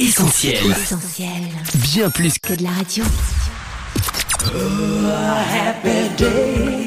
Essentiel. 0.00 0.70
Essentiel. 0.70 1.28
Bien 1.74 2.08
plus 2.08 2.38
que 2.38 2.54
Que 2.54 2.54
de 2.54 2.62
la 2.62 2.70
radio. 2.70 3.04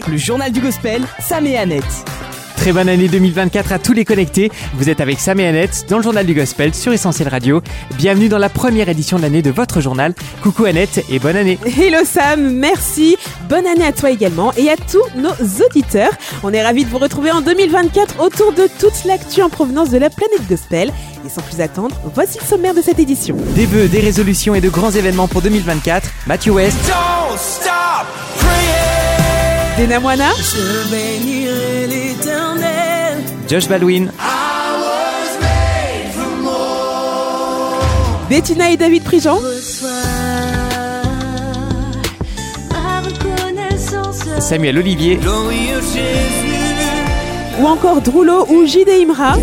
Le 0.07 0.17
journal 0.17 0.51
du 0.51 0.59
gospel, 0.61 1.03
Sam 1.19 1.45
et 1.45 1.55
Annette. 1.55 1.83
Très 2.63 2.71
bonne 2.71 2.87
année 2.87 3.09
2024 3.09 3.73
à 3.73 3.77
tous 3.77 3.91
les 3.91 4.05
connectés. 4.05 4.49
Vous 4.75 4.89
êtes 4.89 5.01
avec 5.01 5.19
Sam 5.19 5.37
et 5.41 5.45
Annette 5.45 5.85
dans 5.89 5.97
le 5.97 6.03
journal 6.03 6.25
du 6.25 6.33
gospel 6.33 6.73
sur 6.73 6.93
Essentiel 6.93 7.27
Radio. 7.27 7.61
Bienvenue 7.97 8.29
dans 8.29 8.37
la 8.37 8.47
première 8.47 8.87
édition 8.87 9.17
de 9.17 9.23
l'année 9.23 9.41
de 9.41 9.51
votre 9.51 9.81
journal. 9.81 10.13
Coucou 10.41 10.63
Annette 10.63 11.03
et 11.09 11.19
bonne 11.19 11.35
année. 11.35 11.59
Hello 11.65 12.05
Sam, 12.05 12.53
merci. 12.53 13.17
Bonne 13.49 13.67
année 13.67 13.85
à 13.85 13.91
toi 13.91 14.11
également 14.11 14.53
et 14.53 14.69
à 14.69 14.77
tous 14.77 15.03
nos 15.17 15.33
auditeurs. 15.65 16.13
On 16.41 16.53
est 16.53 16.63
ravis 16.63 16.85
de 16.85 16.89
vous 16.89 16.99
retrouver 16.99 17.31
en 17.31 17.41
2024 17.41 18.21
autour 18.23 18.53
de 18.53 18.69
toute 18.79 19.03
l'actu 19.03 19.41
en 19.41 19.49
provenance 19.49 19.89
de 19.89 19.97
la 19.97 20.09
planète 20.09 20.47
gospel. 20.47 20.93
Et 21.25 21.29
sans 21.29 21.41
plus 21.41 21.59
attendre, 21.59 21.97
voici 22.15 22.37
le 22.39 22.45
sommaire 22.45 22.73
de 22.73 22.81
cette 22.81 22.99
édition. 22.99 23.35
Des 23.55 23.65
vœux, 23.65 23.89
des 23.89 23.99
résolutions 23.99 24.55
et 24.55 24.61
de 24.61 24.69
grands 24.69 24.91
événements 24.91 25.27
pour 25.27 25.41
2024. 25.41 26.09
Matthew 26.27 26.51
West, 26.51 26.77
Don't 26.87 27.37
stop 27.37 28.07
praying. 28.37 29.12
Dena 29.77 29.99
Moana, 29.99 30.29
Je 30.37 30.91
bénirai 30.91 31.87
l'éternel. 31.87 33.17
Josh 33.49 33.67
Baldwin, 33.67 34.11
Bettina 38.29 38.69
et 38.69 38.77
David 38.77 39.03
Prigent, 39.03 39.39
Samuel 44.39 44.77
Olivier, 44.77 45.19
ou 47.59 47.65
encore 47.67 48.01
Droulo 48.01 48.45
ou 48.49 48.65
J.D. 48.65 49.01
Imra. 49.01 49.35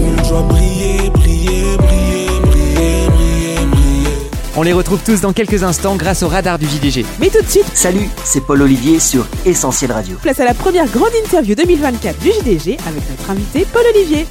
On 4.56 4.62
les 4.62 4.72
retrouve 4.72 5.00
tous 5.04 5.20
dans 5.20 5.32
quelques 5.32 5.62
instants 5.62 5.96
grâce 5.96 6.22
au 6.22 6.28
radar 6.28 6.58
du 6.58 6.66
JDG. 6.66 7.04
Mais 7.20 7.28
tout 7.28 7.40
de 7.42 7.48
suite, 7.48 7.66
Salut, 7.74 8.08
c'est 8.24 8.40
Paul 8.44 8.62
Olivier 8.62 8.98
sur 8.98 9.26
Essentiel 9.46 9.92
Radio. 9.92 10.16
place 10.20 10.40
à 10.40 10.44
la 10.44 10.54
première 10.54 10.86
grande 10.88 11.12
interview 11.24 11.54
2024 11.54 12.18
du 12.18 12.30
JDG 12.30 12.76
avec 12.86 13.08
notre 13.10 13.30
invité 13.30 13.66
Paul 13.72 13.82
Olivier. 13.94 14.26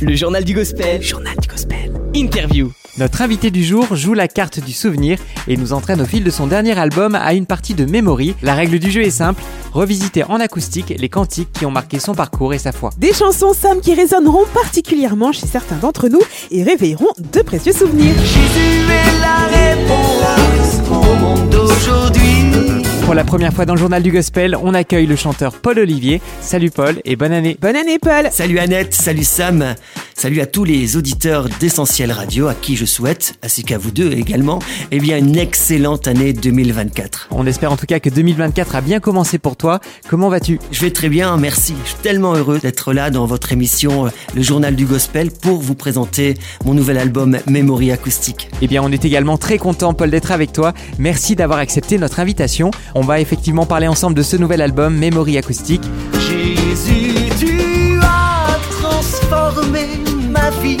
le 0.00 0.14
journal 0.14 0.44
du 0.44 0.54
gospel. 0.54 1.02
Journal 1.02 1.34
du 1.40 1.48
gospel. 1.48 1.92
Interview. 2.14 2.70
Notre 2.96 3.22
invité 3.22 3.50
du 3.50 3.64
jour 3.64 3.96
joue 3.96 4.14
la 4.14 4.28
carte 4.28 4.60
du 4.64 4.72
souvenir 4.72 5.18
et 5.48 5.56
nous 5.56 5.72
entraîne 5.72 6.00
au 6.00 6.04
fil 6.04 6.22
de 6.22 6.30
son 6.30 6.46
dernier 6.46 6.78
album 6.78 7.16
à 7.16 7.34
une 7.34 7.44
partie 7.44 7.74
de 7.74 7.84
Memory. 7.84 8.36
La 8.40 8.54
règle 8.54 8.78
du 8.78 8.88
jeu 8.88 9.02
est 9.02 9.10
simple, 9.10 9.42
revisiter 9.72 10.22
en 10.22 10.38
acoustique 10.38 10.94
les 10.96 11.08
cantiques 11.08 11.50
qui 11.52 11.66
ont 11.66 11.72
marqué 11.72 11.98
son 11.98 12.14
parcours 12.14 12.54
et 12.54 12.58
sa 12.58 12.70
foi. 12.70 12.90
Des 12.98 13.12
chansons 13.12 13.52
Sam 13.52 13.80
qui 13.80 13.94
résonneront 13.94 14.44
particulièrement 14.54 15.32
chez 15.32 15.46
certains 15.46 15.76
d'entre 15.76 16.08
nous 16.08 16.22
et 16.52 16.62
réveilleront 16.62 17.10
de 17.32 17.42
précieux 17.42 17.72
souvenirs. 17.72 18.14
Jésus 18.14 18.86
est 18.88 19.20
la 19.20 19.72
réponse 19.72 20.88
au 20.88 21.14
monde 21.16 21.50
d'aujourd'hui. 21.50 22.84
Pour 23.04 23.14
la 23.14 23.24
première 23.24 23.52
fois 23.52 23.66
dans 23.66 23.74
le 23.74 23.80
journal 23.80 24.02
du 24.02 24.10
gospel, 24.10 24.56
on 24.62 24.72
accueille 24.72 25.06
le 25.06 25.16
chanteur 25.16 25.52
Paul 25.52 25.78
Olivier. 25.78 26.22
Salut 26.40 26.70
Paul 26.70 27.00
et 27.04 27.16
bonne 27.16 27.32
année. 27.32 27.56
Bonne 27.60 27.76
année 27.76 27.98
Paul 27.98 28.28
Salut 28.30 28.58
Annette, 28.58 28.94
salut 28.94 29.24
Sam, 29.24 29.74
salut 30.14 30.40
à 30.40 30.46
tous 30.46 30.64
les 30.64 30.96
auditeurs 30.96 31.48
d'Essentiel 31.60 32.12
Radio 32.12 32.46
à 32.46 32.54
qui 32.54 32.76
je 32.76 32.84
souhaite, 32.84 33.34
ainsi 33.42 33.64
qu'à 33.64 33.78
vous 33.78 33.90
deux 33.90 34.12
également, 34.12 34.58
eh 34.90 34.98
bien 34.98 35.18
une 35.18 35.36
excellente 35.36 36.06
année 36.08 36.32
2024. 36.32 37.28
On 37.30 37.46
espère 37.46 37.72
en 37.72 37.76
tout 37.76 37.86
cas 37.86 38.00
que 38.00 38.08
2024 38.08 38.76
a 38.76 38.80
bien 38.80 39.00
commencé 39.00 39.38
pour 39.38 39.56
toi. 39.56 39.80
Comment 40.08 40.28
vas-tu? 40.28 40.58
Je 40.70 40.80
vais 40.80 40.90
très 40.90 41.08
bien, 41.08 41.36
merci. 41.36 41.74
Je 41.84 41.90
suis 41.90 41.98
tellement 41.98 42.34
heureux 42.34 42.58
d'être 42.58 42.92
là 42.92 43.10
dans 43.10 43.26
votre 43.26 43.52
émission 43.52 44.06
euh, 44.06 44.10
Le 44.34 44.42
Journal 44.42 44.76
du 44.76 44.86
Gospel 44.86 45.30
pour 45.30 45.60
vous 45.60 45.74
présenter 45.74 46.34
mon 46.64 46.74
nouvel 46.74 46.98
album 46.98 47.38
Memory 47.46 47.92
Acoustique. 47.92 48.48
Eh 48.62 48.66
bien, 48.66 48.82
on 48.82 48.92
est 48.92 49.04
également 49.04 49.36
très 49.36 49.58
content, 49.58 49.94
Paul, 49.94 50.10
d'être 50.10 50.32
avec 50.32 50.52
toi. 50.52 50.72
Merci 50.98 51.36
d'avoir 51.36 51.58
accepté 51.58 51.98
notre 51.98 52.20
invitation. 52.20 52.70
On 52.94 53.02
va 53.02 53.20
effectivement 53.20 53.66
parler 53.66 53.88
ensemble 53.88 54.16
de 54.16 54.22
ce 54.22 54.36
nouvel 54.36 54.62
album, 54.62 54.96
Memory 54.96 55.38
Acoustique. 55.38 55.82
Jésus, 56.14 57.14
tu 57.38 57.98
as 58.02 58.58
transformé 58.70 60.03
ma 60.34 60.50
vie. 60.50 60.76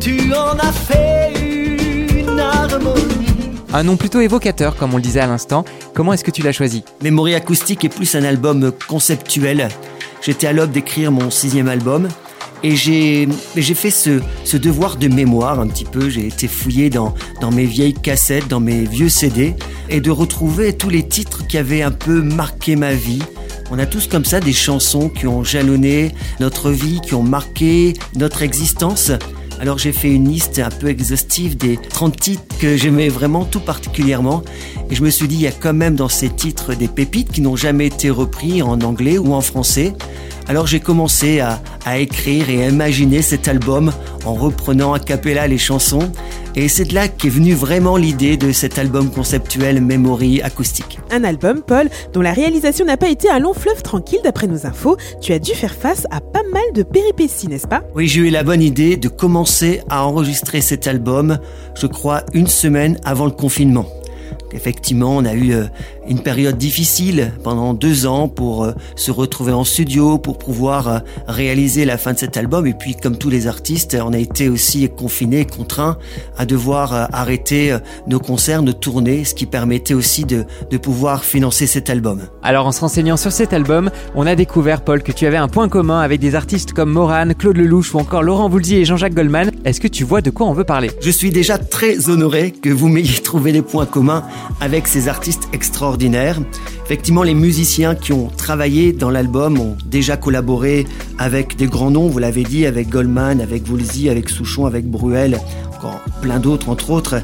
Tu 0.00 0.32
en 0.34 0.58
as 0.58 0.72
fait 0.72 1.32
une 2.20 2.38
harmonie. 2.38 3.04
Un 3.72 3.82
nom 3.84 3.96
plutôt 3.96 4.20
évocateur, 4.20 4.76
comme 4.76 4.92
on 4.94 4.96
le 4.96 5.02
disait 5.02 5.20
à 5.20 5.26
l'instant. 5.26 5.64
Comment 5.94 6.12
est-ce 6.12 6.24
que 6.24 6.30
tu 6.30 6.42
l'as 6.42 6.52
choisi? 6.52 6.84
Memory 7.02 7.34
Acoustique 7.34 7.84
est 7.84 7.88
plus 7.88 8.14
un 8.14 8.24
album 8.24 8.72
conceptuel. 8.88 9.68
J'étais 10.22 10.46
à 10.48 10.52
l'aube 10.52 10.72
d'écrire 10.72 11.12
mon 11.12 11.30
sixième 11.30 11.68
album 11.68 12.08
et 12.64 12.74
j'ai 12.74 13.28
j'ai 13.56 13.74
fait 13.74 13.90
ce, 13.92 14.20
ce 14.44 14.56
devoir 14.56 14.96
de 14.96 15.06
mémoire 15.06 15.60
un 15.60 15.68
petit 15.68 15.84
peu. 15.84 16.08
J'ai 16.08 16.26
été 16.26 16.48
fouillé 16.48 16.90
dans, 16.90 17.14
dans 17.40 17.52
mes 17.52 17.66
vieilles 17.66 17.94
cassettes, 17.94 18.48
dans 18.48 18.60
mes 18.60 18.84
vieux 18.84 19.08
CD 19.08 19.54
et 19.88 20.00
de 20.00 20.10
retrouver 20.10 20.72
tous 20.72 20.90
les 20.90 21.06
titres 21.06 21.46
qui 21.46 21.56
avaient 21.58 21.82
un 21.82 21.92
peu 21.92 22.20
marqué 22.20 22.74
ma 22.74 22.92
vie. 22.92 23.22
On 23.70 23.78
a 23.78 23.84
tous 23.84 24.06
comme 24.06 24.24
ça 24.24 24.40
des 24.40 24.54
chansons 24.54 25.10
qui 25.10 25.26
ont 25.26 25.44
jalonné 25.44 26.14
notre 26.40 26.70
vie, 26.70 27.00
qui 27.00 27.14
ont 27.14 27.22
marqué 27.22 27.94
notre 28.16 28.42
existence. 28.42 29.12
Alors 29.60 29.76
j'ai 29.76 29.92
fait 29.92 30.08
une 30.08 30.30
liste 30.30 30.58
un 30.58 30.70
peu 30.70 30.88
exhaustive 30.88 31.56
des 31.56 31.76
30 31.76 32.18
titres 32.18 32.58
que 32.58 32.76
j'aimais 32.76 33.08
vraiment 33.08 33.44
tout 33.44 33.60
particulièrement. 33.60 34.42
Et 34.90 34.94
je 34.94 35.02
me 35.02 35.10
suis 35.10 35.28
dit, 35.28 35.34
il 35.34 35.42
y 35.42 35.46
a 35.46 35.52
quand 35.52 35.74
même 35.74 35.96
dans 35.96 36.08
ces 36.08 36.30
titres 36.30 36.74
des 36.74 36.88
pépites 36.88 37.30
qui 37.30 37.42
n'ont 37.42 37.56
jamais 37.56 37.86
été 37.86 38.08
repris 38.08 38.62
en 38.62 38.80
anglais 38.80 39.18
ou 39.18 39.34
en 39.34 39.42
français. 39.42 39.92
Alors 40.48 40.66
j'ai 40.66 40.80
commencé 40.80 41.40
à, 41.40 41.60
à 41.84 41.98
écrire 41.98 42.48
et 42.48 42.64
à 42.64 42.68
imaginer 42.68 43.20
cet 43.20 43.48
album 43.48 43.92
en 44.24 44.32
reprenant 44.32 44.94
a 44.94 44.98
cappella 44.98 45.46
les 45.46 45.58
chansons. 45.58 46.10
Et 46.56 46.68
c'est 46.68 46.86
de 46.86 46.94
là 46.94 47.06
qu'est 47.06 47.28
venue 47.28 47.52
vraiment 47.52 47.96
l'idée 47.96 48.38
de 48.38 48.50
cet 48.50 48.78
album 48.78 49.10
conceptuel 49.10 49.82
Memory 49.82 50.40
acoustique. 50.40 50.98
Un 51.10 51.22
album, 51.22 51.60
Paul, 51.60 51.88
dont 52.14 52.22
la 52.22 52.32
réalisation 52.32 52.86
n'a 52.86 52.96
pas 52.96 53.10
été 53.10 53.30
un 53.30 53.38
long 53.38 53.52
fleuve 53.52 53.82
tranquille 53.82 54.20
d'après 54.24 54.46
nos 54.46 54.66
infos. 54.66 54.96
Tu 55.20 55.32
as 55.34 55.38
dû 55.38 55.52
faire 55.52 55.74
face 55.74 56.06
à 56.10 56.20
pas 56.20 56.42
mal 56.52 56.64
de 56.74 56.82
péripéties, 56.82 57.48
n'est-ce 57.48 57.68
pas? 57.68 57.82
Oui, 57.94 58.08
j'ai 58.08 58.22
eu 58.22 58.30
la 58.30 58.42
bonne 58.42 58.62
idée 58.62 58.96
de 58.96 59.08
commencer 59.08 59.82
à 59.90 60.04
enregistrer 60.04 60.62
cet 60.62 60.86
album, 60.86 61.38
je 61.74 61.86
crois, 61.86 62.22
une 62.32 62.46
semaine 62.48 62.98
avant 63.04 63.26
le 63.26 63.32
confinement. 63.32 63.86
Effectivement, 64.52 65.16
on 65.16 65.24
a 65.24 65.34
eu 65.34 65.52
euh, 65.52 65.64
une 66.08 66.20
période 66.20 66.56
difficile 66.56 67.32
pendant 67.42 67.74
deux 67.74 68.06
ans 68.06 68.28
pour 68.28 68.64
euh, 68.64 68.72
se 68.96 69.10
retrouver 69.10 69.52
en 69.52 69.64
studio, 69.64 70.18
pour 70.18 70.38
pouvoir 70.38 70.88
euh, 70.88 70.98
réaliser 71.26 71.84
la 71.84 71.98
fin 71.98 72.12
de 72.14 72.18
cet 72.18 72.36
album. 72.36 72.66
Et 72.66 72.72
puis, 72.72 72.94
comme 72.94 73.18
tous 73.18 73.30
les 73.30 73.46
artistes, 73.46 73.96
on 74.02 74.12
a 74.12 74.18
été 74.18 74.48
aussi 74.48 74.88
confinés, 74.88 75.44
contraints 75.44 75.98
à 76.36 76.46
devoir 76.46 77.08
arrêter 77.12 77.76
nos 78.06 78.20
concerts, 78.20 78.62
nos 78.62 78.72
tournées, 78.72 79.24
ce 79.24 79.34
qui 79.34 79.46
permettait 79.46 79.94
aussi 79.94 80.24
de, 80.24 80.44
de 80.70 80.78
pouvoir 80.78 81.24
financer 81.24 81.66
cet 81.66 81.90
album. 81.90 82.22
Alors, 82.42 82.66
en 82.66 82.72
se 82.72 82.80
renseignant 82.80 83.16
sur 83.16 83.32
cet 83.32 83.52
album, 83.52 83.90
on 84.14 84.26
a 84.26 84.34
découvert, 84.34 84.82
Paul, 84.82 85.02
que 85.02 85.12
tu 85.12 85.26
avais 85.26 85.36
un 85.36 85.48
point 85.48 85.68
commun 85.68 86.00
avec 86.00 86.20
des 86.20 86.34
artistes 86.34 86.72
comme 86.72 86.90
Moran, 86.90 87.28
Claude 87.38 87.56
Lelouch 87.56 87.94
ou 87.94 87.98
encore 87.98 88.22
Laurent 88.22 88.48
Voulzy 88.48 88.76
et 88.76 88.84
Jean-Jacques 88.84 89.14
Goldman. 89.14 89.50
Est-ce 89.64 89.80
que 89.80 89.88
tu 89.88 90.04
vois 90.04 90.20
de 90.20 90.30
quoi 90.30 90.46
on 90.46 90.52
veut 90.52 90.64
parler? 90.64 90.90
Je 91.00 91.10
suis 91.10 91.30
déjà 91.30 91.58
très 91.58 92.08
honoré 92.08 92.50
que 92.50 92.70
vous 92.70 92.88
m'ayez 92.88 93.20
trouvé 93.20 93.52
des 93.52 93.62
points 93.62 93.86
communs 93.86 94.17
avec 94.60 94.86
ces 94.86 95.08
artistes 95.08 95.48
extraordinaires. 95.52 96.40
Effectivement, 96.84 97.22
les 97.22 97.34
musiciens 97.34 97.94
qui 97.94 98.12
ont 98.12 98.28
travaillé 98.28 98.92
dans 98.92 99.10
l'album 99.10 99.58
ont 99.58 99.76
déjà 99.84 100.16
collaboré 100.16 100.86
avec 101.18 101.56
des 101.56 101.66
grands 101.66 101.90
noms, 101.90 102.08
vous 102.08 102.18
l'avez 102.18 102.44
dit, 102.44 102.66
avec 102.66 102.88
Goldman, 102.88 103.40
avec 103.40 103.68
Woolsey, 103.68 104.08
avec 104.08 104.28
Souchon, 104.28 104.66
avec 104.66 104.86
Bruel, 104.86 105.38
encore 105.76 106.00
plein 106.22 106.38
d'autres 106.38 106.68
entre 106.68 106.90
autres. 106.90 107.16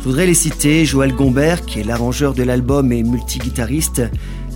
Je 0.00 0.04
voudrais 0.04 0.26
les 0.26 0.34
citer, 0.34 0.84
Joël 0.84 1.12
Gombert, 1.12 1.64
qui 1.66 1.80
est 1.80 1.84
l'arrangeur 1.84 2.34
de 2.34 2.44
l'album 2.44 2.92
et 2.92 3.02
multi-guitariste, 3.02 4.02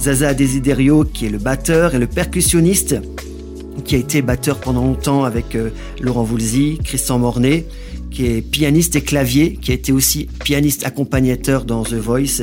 Zaza 0.00 0.33
Desiderio, 0.33 1.05
qui 1.05 1.27
est 1.27 1.31
le 1.31 1.39
batteur 1.39 1.95
et 1.95 1.99
le 1.99 2.06
percussionniste, 2.06 2.97
qui 3.84 3.97
a 3.97 3.99
été 3.99 4.23
batteur 4.23 4.59
pendant 4.61 4.83
longtemps 4.83 5.25
avec 5.25 5.56
euh, 5.56 5.71
Laurent 6.00 6.23
Voulzy, 6.23 6.79
Christian 6.84 7.19
Mornay, 7.19 7.67
qui 8.10 8.26
est 8.26 8.41
pianiste 8.43 8.97
et 8.97 9.00
clavier, 9.00 9.54
qui 9.54 9.71
a 9.71 9.75
été 9.75 9.93
aussi 9.93 10.29
pianiste 10.44 10.85
accompagnateur 10.85 11.64
dans 11.64 11.82
The 11.82 11.94
Voice, 11.94 12.43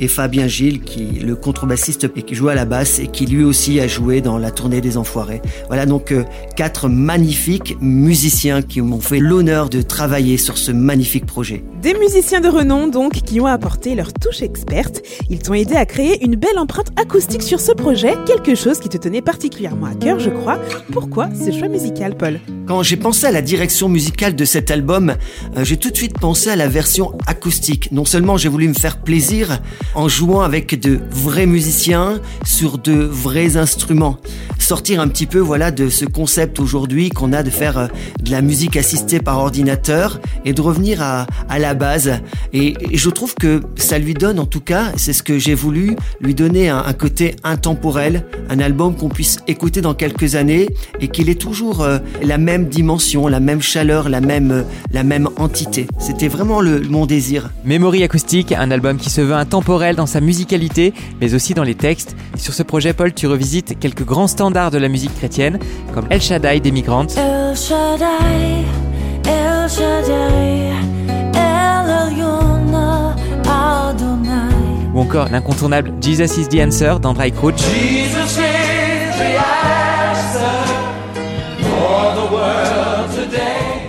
et 0.00 0.08
Fabien 0.08 0.46
Gilles, 0.46 0.80
qui 0.80 1.18
est 1.18 1.22
le 1.22 1.34
contrebassiste 1.36 2.08
et 2.16 2.22
qui 2.22 2.34
joue 2.34 2.48
à 2.48 2.54
la 2.54 2.64
basse 2.64 2.98
et 2.98 3.08
qui 3.08 3.26
lui 3.26 3.44
aussi 3.44 3.80
a 3.80 3.88
joué 3.88 4.20
dans 4.20 4.38
la 4.38 4.50
tournée 4.50 4.80
des 4.80 4.96
Enfoirés. 4.96 5.42
Voilà 5.66 5.86
donc 5.86 6.12
euh, 6.12 6.24
quatre 6.56 6.88
magnifiques 6.88 7.76
musiciens 7.80 8.62
qui 8.62 8.80
m'ont 8.80 9.00
fait 9.00 9.18
l'honneur 9.18 9.68
de 9.68 9.82
travailler 9.82 10.36
sur 10.36 10.56
ce 10.56 10.72
magnifique 10.72 11.26
projet. 11.26 11.64
Des 11.82 11.94
musiciens 11.94 12.40
de 12.40 12.48
renom 12.48 12.88
donc 12.88 13.12
qui 13.12 13.40
ont 13.40 13.46
apporté 13.46 13.94
leur 13.94 14.12
touche 14.12 14.42
experte. 14.42 15.02
Ils 15.30 15.38
t'ont 15.38 15.54
aidé 15.54 15.74
à 15.74 15.86
créer 15.86 16.24
une 16.24 16.36
belle 16.36 16.58
empreinte 16.58 16.90
acoustique 16.96 17.42
sur 17.42 17.60
ce 17.60 17.72
projet, 17.72 18.14
quelque 18.26 18.54
chose 18.54 18.78
qui 18.78 18.88
te 18.88 18.96
tenait 18.96 19.22
particulièrement 19.22 19.86
à 19.86 19.94
cœur, 19.94 20.18
je 20.18 20.30
crois. 20.30 20.58
Pourquoi 20.92 21.28
ce 21.34 21.56
choix 21.56 21.68
musical, 21.68 22.16
Paul? 22.16 22.40
Quand 22.66 22.82
j'ai 22.82 22.96
pensé 22.96 23.26
à 23.26 23.32
la 23.32 23.42
direction 23.42 23.88
musicale 23.88 24.36
de 24.36 24.44
cet 24.44 24.70
album, 24.70 25.07
euh, 25.56 25.64
j'ai 25.64 25.76
tout 25.76 25.90
de 25.90 25.96
suite 25.96 26.18
pensé 26.18 26.50
à 26.50 26.56
la 26.56 26.68
version 26.68 27.16
acoustique. 27.26 27.90
Non 27.92 28.04
seulement 28.04 28.36
j'ai 28.36 28.48
voulu 28.48 28.68
me 28.68 28.74
faire 28.74 28.98
plaisir, 28.98 29.60
en 29.94 30.08
jouant 30.08 30.40
avec 30.40 30.78
de 30.80 31.00
vrais 31.10 31.46
musiciens 31.46 32.20
sur 32.44 32.78
de 32.78 32.92
vrais 32.92 33.56
instruments. 33.56 34.18
Sortir 34.58 35.00
un 35.00 35.08
petit 35.08 35.26
peu 35.26 35.38
voilà 35.38 35.70
de 35.70 35.88
ce 35.88 36.04
concept 36.04 36.60
aujourd'hui 36.60 37.10
qu'on 37.10 37.32
a 37.32 37.42
de 37.42 37.50
faire 37.50 37.78
euh, 37.78 37.86
de 38.20 38.30
la 38.30 38.42
musique 38.42 38.76
assistée 38.76 39.20
par 39.20 39.38
ordinateur 39.38 40.20
et 40.44 40.52
de 40.52 40.60
revenir 40.60 41.02
à, 41.02 41.26
à 41.48 41.58
la 41.58 41.74
base. 41.74 42.20
Et, 42.52 42.74
je 42.92 43.10
trouve 43.10 43.34
que 43.34 43.62
ça 43.76 43.98
lui 43.98 44.14
donne 44.14 44.38
en 44.38 44.46
tout 44.46 44.60
cas, 44.60 44.92
c'est 44.96 45.12
ce 45.12 45.22
que 45.22 45.38
j'ai 45.38 45.54
voulu, 45.54 45.96
lui 46.20 46.34
donner 46.34 46.68
un, 46.68 46.92
côté 46.92 47.36
intemporel, 47.44 48.24
un 48.48 48.60
album 48.60 48.96
qu'on 48.96 49.08
puisse 49.08 49.38
écouter 49.46 49.80
dans 49.80 49.94
quelques 49.94 50.34
années 50.34 50.68
et 51.00 51.08
qu'il 51.08 51.28
ait 51.28 51.34
toujours 51.34 51.82
euh, 51.82 51.98
la 52.22 52.38
même 52.38 52.66
dimension, 52.66 53.28
la 53.28 53.40
même 53.40 53.62
chaleur, 53.62 54.08
la 54.08 54.20
même, 54.20 54.64
la 54.98 55.04
même 55.04 55.28
entité. 55.36 55.86
C'était 56.00 56.26
vraiment 56.26 56.60
le, 56.60 56.80
mon 56.80 57.06
désir. 57.06 57.50
Memory 57.64 58.02
acoustique, 58.02 58.50
un 58.50 58.72
album 58.72 58.96
qui 58.96 59.10
se 59.10 59.20
veut 59.20 59.34
intemporel 59.34 59.94
dans 59.94 60.06
sa 60.06 60.20
musicalité, 60.20 60.92
mais 61.20 61.34
aussi 61.34 61.54
dans 61.54 61.62
les 61.62 61.76
textes. 61.76 62.16
Sur 62.36 62.52
ce 62.52 62.64
projet, 62.64 62.92
Paul, 62.92 63.14
tu 63.14 63.28
revisites 63.28 63.78
quelques 63.78 64.04
grands 64.04 64.26
standards 64.26 64.72
de 64.72 64.78
la 64.78 64.88
musique 64.88 65.14
chrétienne, 65.14 65.60
comme 65.94 66.06
El 66.10 66.20
Shaddai 66.20 66.58
des 66.58 66.72
Migrantes, 66.72 67.16
El 67.16 67.56
Shaddai, 67.56 68.64
El 69.24 69.70
Shaddai, 69.70 70.72
El 71.34 72.12
Elyon 72.12 72.74
Adonai. 73.44 74.52
ou 74.92 74.98
encore 74.98 75.28
l'incontournable 75.30 75.92
Jesus 76.00 76.40
is 76.40 76.48
the 76.48 76.60
Answer 76.60 76.98
d'Andrei 77.00 77.30
Crouch. 77.30 77.60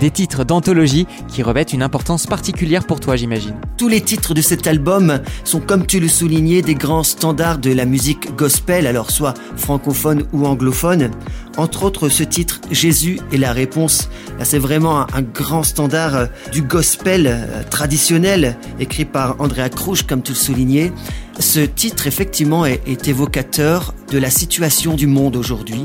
Des 0.00 0.10
titres 0.10 0.44
d'anthologie 0.44 1.06
qui 1.28 1.42
revêtent 1.42 1.74
une 1.74 1.82
importance 1.82 2.26
particulière 2.26 2.86
pour 2.86 3.00
toi, 3.00 3.16
j'imagine. 3.16 3.54
Tous 3.76 3.86
les 3.86 4.00
titres 4.00 4.32
de 4.32 4.40
cet 4.40 4.66
album 4.66 5.20
sont, 5.44 5.60
comme 5.60 5.86
tu 5.86 6.00
le 6.00 6.08
soulignais, 6.08 6.62
des 6.62 6.74
grands 6.74 7.02
standards 7.02 7.58
de 7.58 7.70
la 7.70 7.84
musique 7.84 8.34
gospel, 8.34 8.86
alors 8.86 9.10
soit 9.10 9.34
francophone 9.56 10.24
ou 10.32 10.46
anglophone. 10.46 11.10
Entre 11.58 11.82
autres, 11.82 12.08
ce 12.08 12.22
titre, 12.22 12.62
Jésus 12.70 13.20
est 13.30 13.36
la 13.36 13.52
réponse. 13.52 14.08
C'est 14.42 14.58
vraiment 14.58 15.00
un, 15.00 15.06
un 15.12 15.22
grand 15.22 15.64
standard 15.64 16.16
euh, 16.16 16.26
du 16.50 16.62
gospel 16.62 17.26
euh, 17.26 17.62
traditionnel, 17.68 18.56
écrit 18.78 19.04
par 19.04 19.36
Andrea 19.38 19.68
Crouch, 19.68 20.04
comme 20.04 20.22
tu 20.22 20.32
le 20.32 20.38
soulignais. 20.38 20.92
Ce 21.40 21.60
titre, 21.60 22.06
effectivement, 22.06 22.66
est, 22.66 23.08
évocateur 23.08 23.94
de 24.12 24.18
la 24.18 24.28
situation 24.28 24.92
du 24.92 25.06
monde 25.06 25.36
aujourd'hui. 25.36 25.84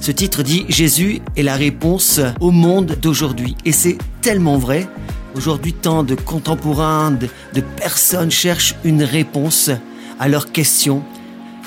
Ce 0.00 0.10
titre 0.10 0.42
dit 0.42 0.64
Jésus 0.70 1.20
est 1.36 1.42
la 1.42 1.56
réponse 1.56 2.20
au 2.40 2.50
monde 2.50 2.96
d'aujourd'hui. 3.02 3.54
Et 3.66 3.72
c'est 3.72 3.98
tellement 4.22 4.56
vrai. 4.56 4.88
Aujourd'hui, 5.36 5.74
tant 5.74 6.04
de 6.04 6.14
contemporains, 6.14 7.10
de, 7.10 7.28
de 7.52 7.60
personnes 7.60 8.30
cherchent 8.30 8.76
une 8.82 9.02
réponse 9.02 9.70
à 10.18 10.26
leurs 10.26 10.52
questions. 10.52 11.02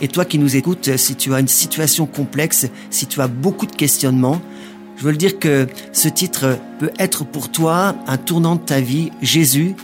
Et 0.02 0.08
toi 0.08 0.26
qui 0.26 0.40
nous 0.40 0.56
écoutes, 0.56 0.98
si 0.98 1.16
tu 1.16 1.36
as 1.36 1.40
une 1.40 1.48
situation 1.48 2.08
complexe, 2.08 2.66
si 2.90 3.06
tu 3.06 3.22
as 3.22 3.28
beaucoup 3.28 3.68
de 3.68 3.76
questionnements, 3.76 4.42
je 4.98 5.04
veux 5.04 5.12
le 5.12 5.18
dire 5.18 5.38
que 5.38 5.68
ce 5.94 6.08
titre 6.08 6.58
peut 6.80 6.92
être 6.98 7.24
pour 7.24 7.52
toi 7.52 7.96
un 8.08 8.18
tournant 8.18 8.56
de 8.56 8.62
ta 8.62 8.82
vie. 8.82 9.12
Jésus 9.22 9.76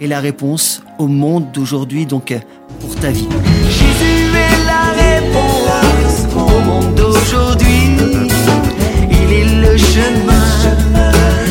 est 0.00 0.06
la 0.06 0.20
réponse 0.20 0.82
au 0.98 1.06
monde 1.06 1.50
d'aujourd'hui, 1.52 2.06
donc 2.06 2.34
pour 2.80 2.94
ta 2.96 3.10
vie. 3.10 3.28
Jésus 3.68 4.30
est 4.34 4.64
la 4.66 4.92
réponse 5.02 6.26
au 6.34 6.60
monde 6.60 6.94
d'aujourd'hui. 6.94 7.96
Il 9.10 9.32
est 9.32 9.60
le 9.60 9.76
chemin, 9.76 10.44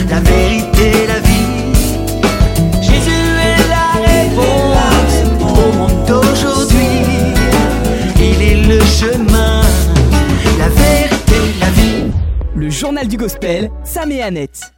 la 0.09 0.19
vérité, 0.21 1.07
la 1.07 1.19
vie. 1.19 1.73
Jésus 2.81 3.25
est 3.49 3.67
la 3.69 3.89
réponse 4.05 5.15
au 5.41 5.77
monde 5.77 6.05
d'aujourd'hui. 6.07 7.03
Il 8.17 8.41
est 8.41 8.67
le 8.67 8.79
chemin, 8.81 9.61
la 10.57 10.69
vérité, 10.69 11.35
la 11.59 11.69
vie. 11.71 12.11
Le 12.55 12.69
journal 12.69 13.07
du 13.07 13.17
gospel, 13.17 13.69
Sam 13.83 14.11
et 14.11 14.21
Annette. 14.21 14.76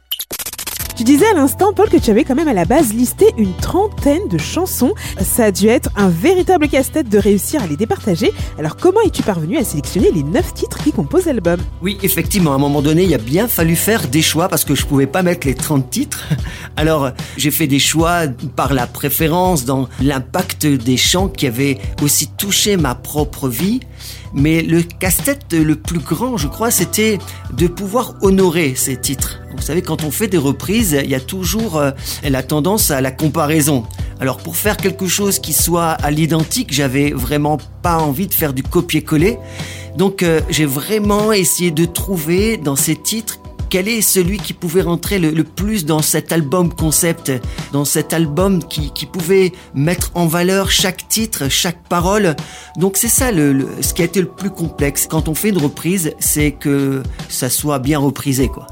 Tu 1.00 1.04
disais 1.04 1.28
à 1.28 1.32
l'instant, 1.32 1.72
Paul, 1.72 1.88
que 1.88 1.96
tu 1.96 2.10
avais 2.10 2.24
quand 2.24 2.34
même 2.34 2.48
à 2.48 2.52
la 2.52 2.66
base 2.66 2.92
listé 2.92 3.32
une 3.38 3.54
trentaine 3.54 4.28
de 4.28 4.36
chansons. 4.36 4.92
Ça 5.18 5.46
a 5.46 5.50
dû 5.50 5.66
être 5.66 5.88
un 5.96 6.10
véritable 6.10 6.68
casse-tête 6.68 7.08
de 7.08 7.16
réussir 7.16 7.62
à 7.62 7.66
les 7.66 7.78
départager. 7.78 8.34
Alors 8.58 8.76
comment 8.76 9.00
es-tu 9.06 9.22
parvenu 9.22 9.56
à 9.56 9.64
sélectionner 9.64 10.10
les 10.12 10.22
9 10.22 10.52
titres 10.52 10.76
qui 10.82 10.92
composent 10.92 11.24
l'album? 11.24 11.58
Oui, 11.80 11.96
effectivement, 12.02 12.52
à 12.52 12.56
un 12.56 12.58
moment 12.58 12.82
donné, 12.82 13.04
il 13.04 13.14
a 13.14 13.18
bien 13.18 13.48
fallu 13.48 13.76
faire 13.76 14.08
des 14.08 14.20
choix 14.20 14.50
parce 14.50 14.66
que 14.66 14.74
je 14.74 14.84
pouvais 14.84 15.06
pas 15.06 15.22
mettre 15.22 15.46
les 15.46 15.54
30 15.54 15.88
titres. 15.88 16.28
Alors, 16.76 17.12
j'ai 17.38 17.50
fait 17.50 17.66
des 17.66 17.78
choix 17.78 18.24
par 18.54 18.74
la 18.74 18.86
préférence, 18.86 19.64
dans 19.64 19.88
l'impact 20.02 20.66
des 20.66 20.98
chants 20.98 21.28
qui 21.28 21.46
avaient 21.46 21.78
aussi 22.02 22.28
touché 22.36 22.76
ma 22.76 22.94
propre 22.94 23.48
vie. 23.48 23.80
Mais 24.32 24.62
le 24.62 24.82
casse-tête 24.82 25.52
le 25.52 25.74
plus 25.74 25.98
grand, 25.98 26.36
je 26.36 26.46
crois, 26.46 26.70
c'était 26.70 27.18
de 27.52 27.66
pouvoir 27.66 28.14
honorer 28.22 28.74
ces 28.76 28.96
titres. 28.96 29.40
Vous 29.56 29.62
savez, 29.62 29.82
quand 29.82 30.04
on 30.04 30.10
fait 30.10 30.28
des 30.28 30.38
reprises, 30.38 30.98
il 31.02 31.10
y 31.10 31.14
a 31.14 31.20
toujours 31.20 31.76
euh, 31.76 31.90
la 32.22 32.42
tendance 32.42 32.90
à 32.90 33.00
la 33.00 33.10
comparaison. 33.10 33.84
Alors 34.20 34.36
pour 34.36 34.56
faire 34.56 34.76
quelque 34.76 35.06
chose 35.06 35.38
qui 35.38 35.52
soit 35.52 35.90
à 35.90 36.10
l'identique, 36.10 36.72
j'avais 36.72 37.10
vraiment 37.10 37.58
pas 37.82 37.98
envie 37.98 38.26
de 38.26 38.34
faire 38.34 38.52
du 38.52 38.62
copier-coller. 38.62 39.38
Donc 39.96 40.22
euh, 40.22 40.40
j'ai 40.50 40.66
vraiment 40.66 41.32
essayé 41.32 41.70
de 41.70 41.84
trouver 41.84 42.56
dans 42.56 42.76
ces 42.76 42.96
titres 42.96 43.39
quel 43.70 43.88
est 43.88 44.02
celui 44.02 44.38
qui 44.38 44.52
pouvait 44.52 44.82
rentrer 44.82 45.18
le, 45.18 45.30
le 45.30 45.44
plus 45.44 45.86
dans 45.86 46.02
cet 46.02 46.32
album 46.32 46.72
concept, 46.74 47.32
dans 47.72 47.84
cet 47.84 48.12
album 48.12 48.62
qui, 48.62 48.90
qui 48.92 49.06
pouvait 49.06 49.52
mettre 49.74 50.10
en 50.14 50.26
valeur 50.26 50.70
chaque 50.70 51.08
titre, 51.08 51.48
chaque 51.48 51.82
parole? 51.88 52.34
Donc 52.76 52.96
c'est 52.96 53.08
ça 53.08 53.32
le, 53.32 53.52
le- 53.52 53.68
ce 53.80 53.94
qui 53.94 54.02
a 54.02 54.04
été 54.04 54.20
le 54.20 54.28
plus 54.28 54.50
complexe. 54.50 55.06
Quand 55.08 55.28
on 55.28 55.34
fait 55.34 55.50
une 55.50 55.58
reprise, 55.58 56.12
c'est 56.18 56.50
que 56.50 57.02
ça 57.28 57.48
soit 57.48 57.78
bien 57.78 57.98
reprisé, 57.98 58.48
quoi. 58.48 58.66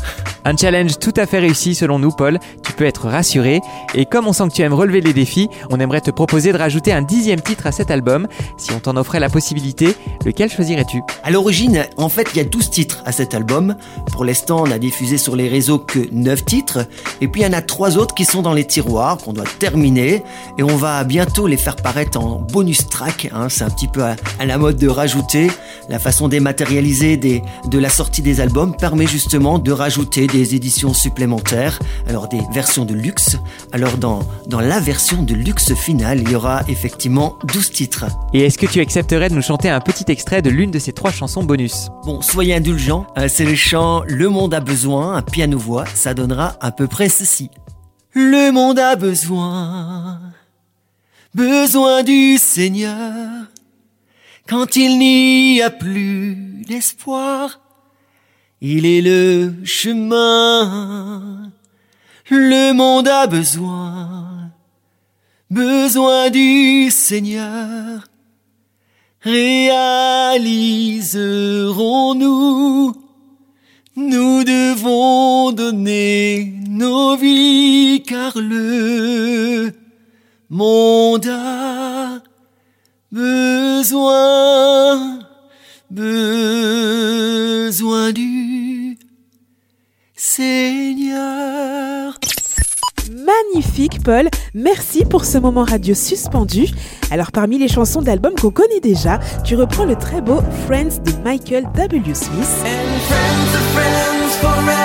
Un 0.44 0.56
challenge 0.56 0.98
tout 0.98 1.14
à 1.16 1.26
fait 1.26 1.38
réussi 1.40 1.74
selon 1.74 1.98
nous, 1.98 2.10
Paul. 2.10 2.38
Tu 2.64 2.72
peux 2.72 2.84
être 2.84 3.06
rassuré. 3.08 3.60
Et 3.94 4.04
comme 4.06 4.26
on 4.26 4.32
sent 4.32 4.48
que 4.48 4.54
tu 4.54 4.62
aimes 4.62 4.72
relever 4.74 5.00
les 5.00 5.12
défis, 5.12 5.48
on 5.70 5.78
aimerait 5.78 6.00
te 6.00 6.10
proposer 6.10 6.52
de 6.52 6.58
rajouter 6.58 6.92
un 6.92 7.02
dixième 7.02 7.40
titre 7.40 7.66
à 7.66 7.72
cet 7.72 7.90
album. 7.90 8.26
Si 8.56 8.72
on 8.72 8.80
t'en 8.80 8.96
offrait 8.96 9.20
la 9.20 9.28
possibilité, 9.28 9.94
lequel 10.24 10.50
choisirais-tu? 10.50 11.02
À 11.22 11.30
l'origine, 11.30 11.86
en 11.98 12.08
fait, 12.08 12.28
il 12.34 12.38
y 12.38 12.40
a 12.40 12.44
12 12.44 12.70
titres 12.70 13.02
à 13.04 13.12
cet 13.12 13.34
album. 13.34 13.76
Pour 14.12 14.24
l'instant, 14.24 14.62
on 14.66 14.70
a 14.70 14.78
diffusé 14.88 15.18
sur 15.18 15.36
les 15.36 15.48
réseaux 15.48 15.78
que 15.78 15.98
9 16.12 16.44
titres. 16.46 16.78
Et 17.20 17.28
puis, 17.28 17.42
il 17.42 17.44
y 17.44 17.46
en 17.46 17.52
a 17.52 17.60
trois 17.60 17.98
autres 17.98 18.14
qui 18.14 18.24
sont 18.24 18.40
dans 18.40 18.54
les 18.54 18.64
tiroirs, 18.64 19.18
qu'on 19.18 19.34
doit 19.34 19.44
terminer. 19.58 20.22
Et 20.58 20.62
on 20.62 20.76
va 20.76 21.04
bientôt 21.04 21.46
les 21.46 21.58
faire 21.58 21.76
paraître 21.76 22.18
en 22.18 22.36
bonus 22.40 22.86
track. 22.88 23.28
hein. 23.34 23.48
C'est 23.50 23.64
un 23.64 23.70
petit 23.70 23.88
peu 23.88 24.02
à, 24.02 24.16
à 24.38 24.46
la 24.46 24.56
mode 24.56 24.76
de 24.78 24.88
rajouter. 24.88 25.50
La 25.90 25.98
façon 25.98 26.28
dématérialisée 26.28 27.16
des, 27.18 27.42
de 27.66 27.78
la 27.78 27.90
sortie 27.90 28.22
des 28.22 28.40
albums 28.40 28.74
permet 28.74 29.06
justement 29.06 29.58
de 29.58 29.72
rajouter 29.72 30.26
des 30.26 30.54
éditions 30.54 30.94
supplémentaires. 30.94 31.78
Alors, 32.08 32.28
des 32.28 32.40
versions 32.54 32.86
de 32.86 32.94
luxe. 32.94 33.36
Alors, 33.72 33.98
dans, 33.98 34.20
dans 34.46 34.60
la 34.60 34.80
version 34.80 35.22
de 35.22 35.34
luxe 35.34 35.74
finale, 35.74 36.20
il 36.22 36.30
y 36.30 36.34
aura 36.34 36.62
effectivement 36.68 37.36
12 37.52 37.70
titres. 37.72 38.06
Et 38.32 38.40
est-ce 38.46 38.56
que 38.56 38.66
tu 38.66 38.80
accepterais 38.80 39.28
de 39.28 39.34
nous 39.34 39.42
chanter 39.42 39.68
un 39.68 39.80
petit 39.80 40.04
extrait 40.08 40.40
de 40.40 40.48
l'une 40.50 40.70
de 40.70 40.78
ces 40.78 40.92
trois 40.92 41.10
chansons 41.10 41.42
bonus? 41.44 41.88
Bon, 42.04 42.22
soyez 42.22 42.54
indulgents, 42.54 43.06
euh, 43.18 43.28
c'est 43.28 43.44
le 43.44 43.54
chant 43.54 44.02
Le 44.06 44.28
monde 44.30 44.54
a 44.54 44.60
besoin, 44.60 44.77
un 44.86 45.22
piano-voix, 45.22 45.86
ça 45.86 46.14
donnera 46.14 46.56
à 46.60 46.70
peu 46.70 46.86
près 46.86 47.08
ceci. 47.08 47.50
Le 48.12 48.52
monde 48.52 48.78
a 48.78 48.94
besoin, 48.96 50.20
besoin 51.34 52.02
du 52.02 52.36
Seigneur, 52.38 53.46
quand 54.48 54.76
il 54.76 54.98
n'y 54.98 55.62
a 55.62 55.70
plus 55.70 56.62
d'espoir, 56.66 57.60
il 58.60 58.84
est 58.86 59.02
le 59.02 59.54
chemin. 59.64 61.50
Le 62.30 62.72
monde 62.72 63.08
a 63.08 63.26
besoin, 63.26 64.50
besoin 65.50 66.30
du 66.30 66.90
Seigneur. 66.90 68.08
Réaliserons-nous 69.22 72.14
Nous 72.14 72.67
donner 75.52 76.52
nos 76.68 77.16
vies 77.16 78.02
car 78.06 78.32
le 78.36 79.72
monde 80.50 81.26
a 81.26 82.20
besoin, 83.10 85.20
besoin 85.90 88.12
du 88.12 88.98
Seigneur. 90.14 92.14
Magnifique, 93.10 94.02
Paul. 94.02 94.28
Merci 94.54 95.04
pour 95.04 95.24
ce 95.24 95.38
moment 95.38 95.64
radio 95.64 95.94
suspendu. 95.94 96.66
Alors, 97.10 97.32
parmi 97.32 97.58
les 97.58 97.68
chansons 97.68 98.02
d'album 98.02 98.34
qu'on 98.34 98.50
connaît 98.50 98.80
déjà, 98.80 99.18
tu 99.44 99.56
reprends 99.56 99.84
le 99.84 99.96
très 99.96 100.20
beau 100.20 100.40
Friends 100.66 101.00
de 101.04 101.12
Michael 101.24 101.64
W. 101.74 102.14
Smith. 102.14 102.64
And 102.64 103.00
friends 103.72 104.77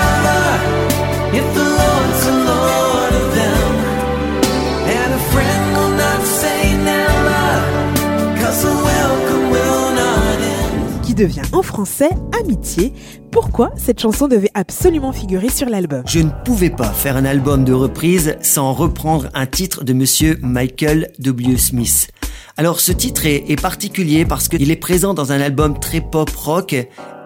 qui 11.02 11.16
devient 11.16 11.42
en 11.52 11.64
français 11.64 12.10
Amitié. 12.40 12.94
Pourquoi 13.32 13.72
cette 13.76 14.00
chanson 14.00 14.28
devait 14.28 14.52
absolument 14.54 15.12
figurer 15.12 15.50
sur 15.50 15.70
l'album 15.70 16.04
Je 16.06 16.20
ne 16.20 16.30
pouvais 16.46 16.70
pas 16.70 16.92
faire 16.92 17.18
un 17.18 17.26
album 17.26 17.64
de 17.64 17.74
reprise 17.74 18.36
sans 18.42 18.72
reprendre 18.74 19.30
un 19.34 19.48
titre 19.48 19.84
de 19.84 19.94
monsieur 19.94 20.38
Michael 20.44 21.12
W. 21.18 21.58
Smith. 21.58 22.12
Alors 22.58 22.80
ce 22.80 22.92
titre 22.92 23.26
est 23.26 23.60
particulier 23.60 24.26
parce 24.26 24.48
qu'il 24.48 24.70
est 24.70 24.76
présent 24.76 25.16
dans 25.16 25.32
un 25.32 25.42
album 25.42 25.80
très 25.80 26.02
pop 26.02 26.30
rock 26.30 26.76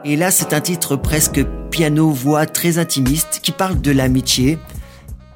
et 0.08 0.16
là 0.16 0.32
c'est 0.32 0.54
un 0.54 0.62
titre 0.62 0.96
presque 0.96 1.44
piano-voix 1.70 2.46
très 2.46 2.78
intimiste 2.78 3.40
qui 3.44 3.52
parle 3.52 3.82
de 3.82 3.92
l'amitié. 3.92 4.58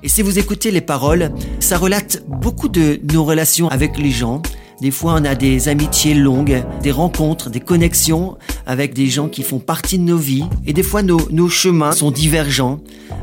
Et 0.01 0.07
si 0.07 0.21
vous 0.21 0.39
écoutez 0.39 0.71
les 0.71 0.81
paroles, 0.81 1.31
ça 1.59 1.77
relate 1.77 2.23
beaucoup 2.25 2.69
de 2.69 2.99
nos 3.11 3.25
relations 3.25 3.67
avec 3.67 3.97
les 3.97 4.11
gens, 4.11 4.41
des 4.81 4.89
fois, 4.89 5.13
on 5.19 5.25
a 5.25 5.35
des 5.35 5.69
amitiés 5.69 6.15
longues, 6.15 6.63
des 6.81 6.89
rencontres, 6.89 7.51
des 7.51 7.59
connexions 7.59 8.37
avec 8.65 8.95
des 8.95 9.05
gens 9.05 9.27
qui 9.27 9.43
font 9.43 9.59
partie 9.59 9.99
de 9.99 10.03
nos 10.03 10.17
vies. 10.17 10.45
Et 10.65 10.73
des 10.73 10.81
fois, 10.81 11.03
nos, 11.03 11.21
nos 11.29 11.49
chemins 11.49 11.91
sont 11.91 12.09
divergents. 12.09 12.79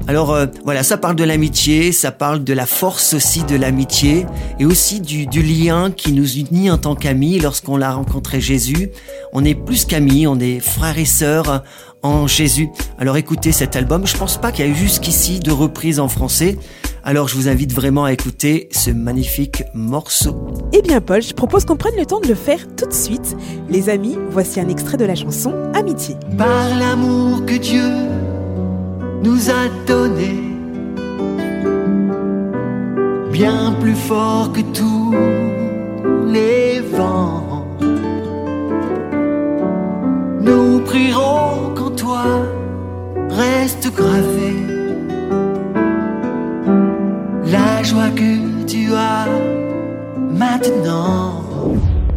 Alors 0.07 0.33
euh, 0.33 0.47
voilà, 0.65 0.85
ça 0.85 0.97
parle 0.99 1.17
de 1.17 1.25
l'amitié, 1.25 1.91
ça 1.91 2.13
parle 2.13 2.45
de 2.45 2.53
la 2.53 2.65
force 2.65 3.13
aussi 3.13 3.43
de 3.43 3.57
l'amitié 3.57 4.25
et 4.61 4.67
aussi 4.67 5.01
du, 5.01 5.27
du 5.27 5.43
lien 5.43 5.91
qui 5.91 6.13
nous 6.13 6.37
unit 6.37 6.71
en 6.71 6.79
tant 6.79 6.95
qu'amis 6.95 7.41
lorsqu'on 7.41 7.77
l'a 7.77 7.93
rencontré 7.93 8.41
Jésus. 8.41 8.91
On 9.33 9.45
est 9.45 9.57
plus 9.57 9.85
qu'amis, 9.85 10.29
on 10.29 10.39
est 10.39 10.61
frères 10.61 10.99
et 10.99 11.05
sœurs 11.05 11.65
en 12.03 12.29
Jésus. 12.29 12.71
Alors 12.99 13.17
écoutez 13.17 13.51
cet 13.51 13.75
album, 13.75 14.07
je 14.07 14.17
pense 14.17 14.41
pas 14.41 14.53
qu'il 14.53 14.65
y 14.65 14.69
a 14.69 14.71
eu 14.71 14.77
jusqu'ici 14.77 15.41
de 15.41 15.51
reprise 15.51 15.99
en 15.99 16.09
français. 16.09 16.57
Alors 17.09 17.27
je 17.27 17.37
vous 17.37 17.49
invite 17.49 17.73
vraiment 17.73 18.05
à 18.05 18.13
écouter 18.13 18.69
ce 18.71 18.91
magnifique 18.91 19.65
morceau. 19.73 20.53
Eh 20.75 20.83
bien 20.83 21.01
Paul, 21.01 21.23
je 21.23 21.33
propose 21.33 21.65
qu'on 21.65 21.79
prenne 21.79 21.97
le 21.97 22.05
temps 22.05 22.21
de 22.21 22.29
le 22.29 22.35
faire 22.35 22.59
tout 22.77 22.85
de 22.85 22.93
suite. 22.93 23.35
Les 23.71 23.89
amis, 23.89 24.19
voici 24.31 24.61
un 24.61 24.69
extrait 24.69 24.99
de 24.99 25.07
la 25.07 25.15
chanson 25.15 25.55
Amitié. 25.73 26.17
Par 26.37 26.69
l'amour 26.79 27.47
que 27.47 27.55
Dieu 27.55 27.89
nous 29.25 29.49
a 29.49 29.87
donné, 29.87 30.35
bien 33.33 33.73
plus 33.81 33.97
fort 33.97 34.53
que 34.53 34.61
tous 34.61 35.15
les 36.27 36.81
vents, 36.93 37.65
nous 40.43 40.81
prierons 40.81 41.73
quand 41.75 41.97
toi 41.97 42.23
reste 43.31 43.95
gravé 43.95 44.78
la 47.51 47.83
joie 47.83 48.11
que 48.11 48.65
tu 48.67 48.93
as 48.95 49.27
maintenant. 50.31 51.75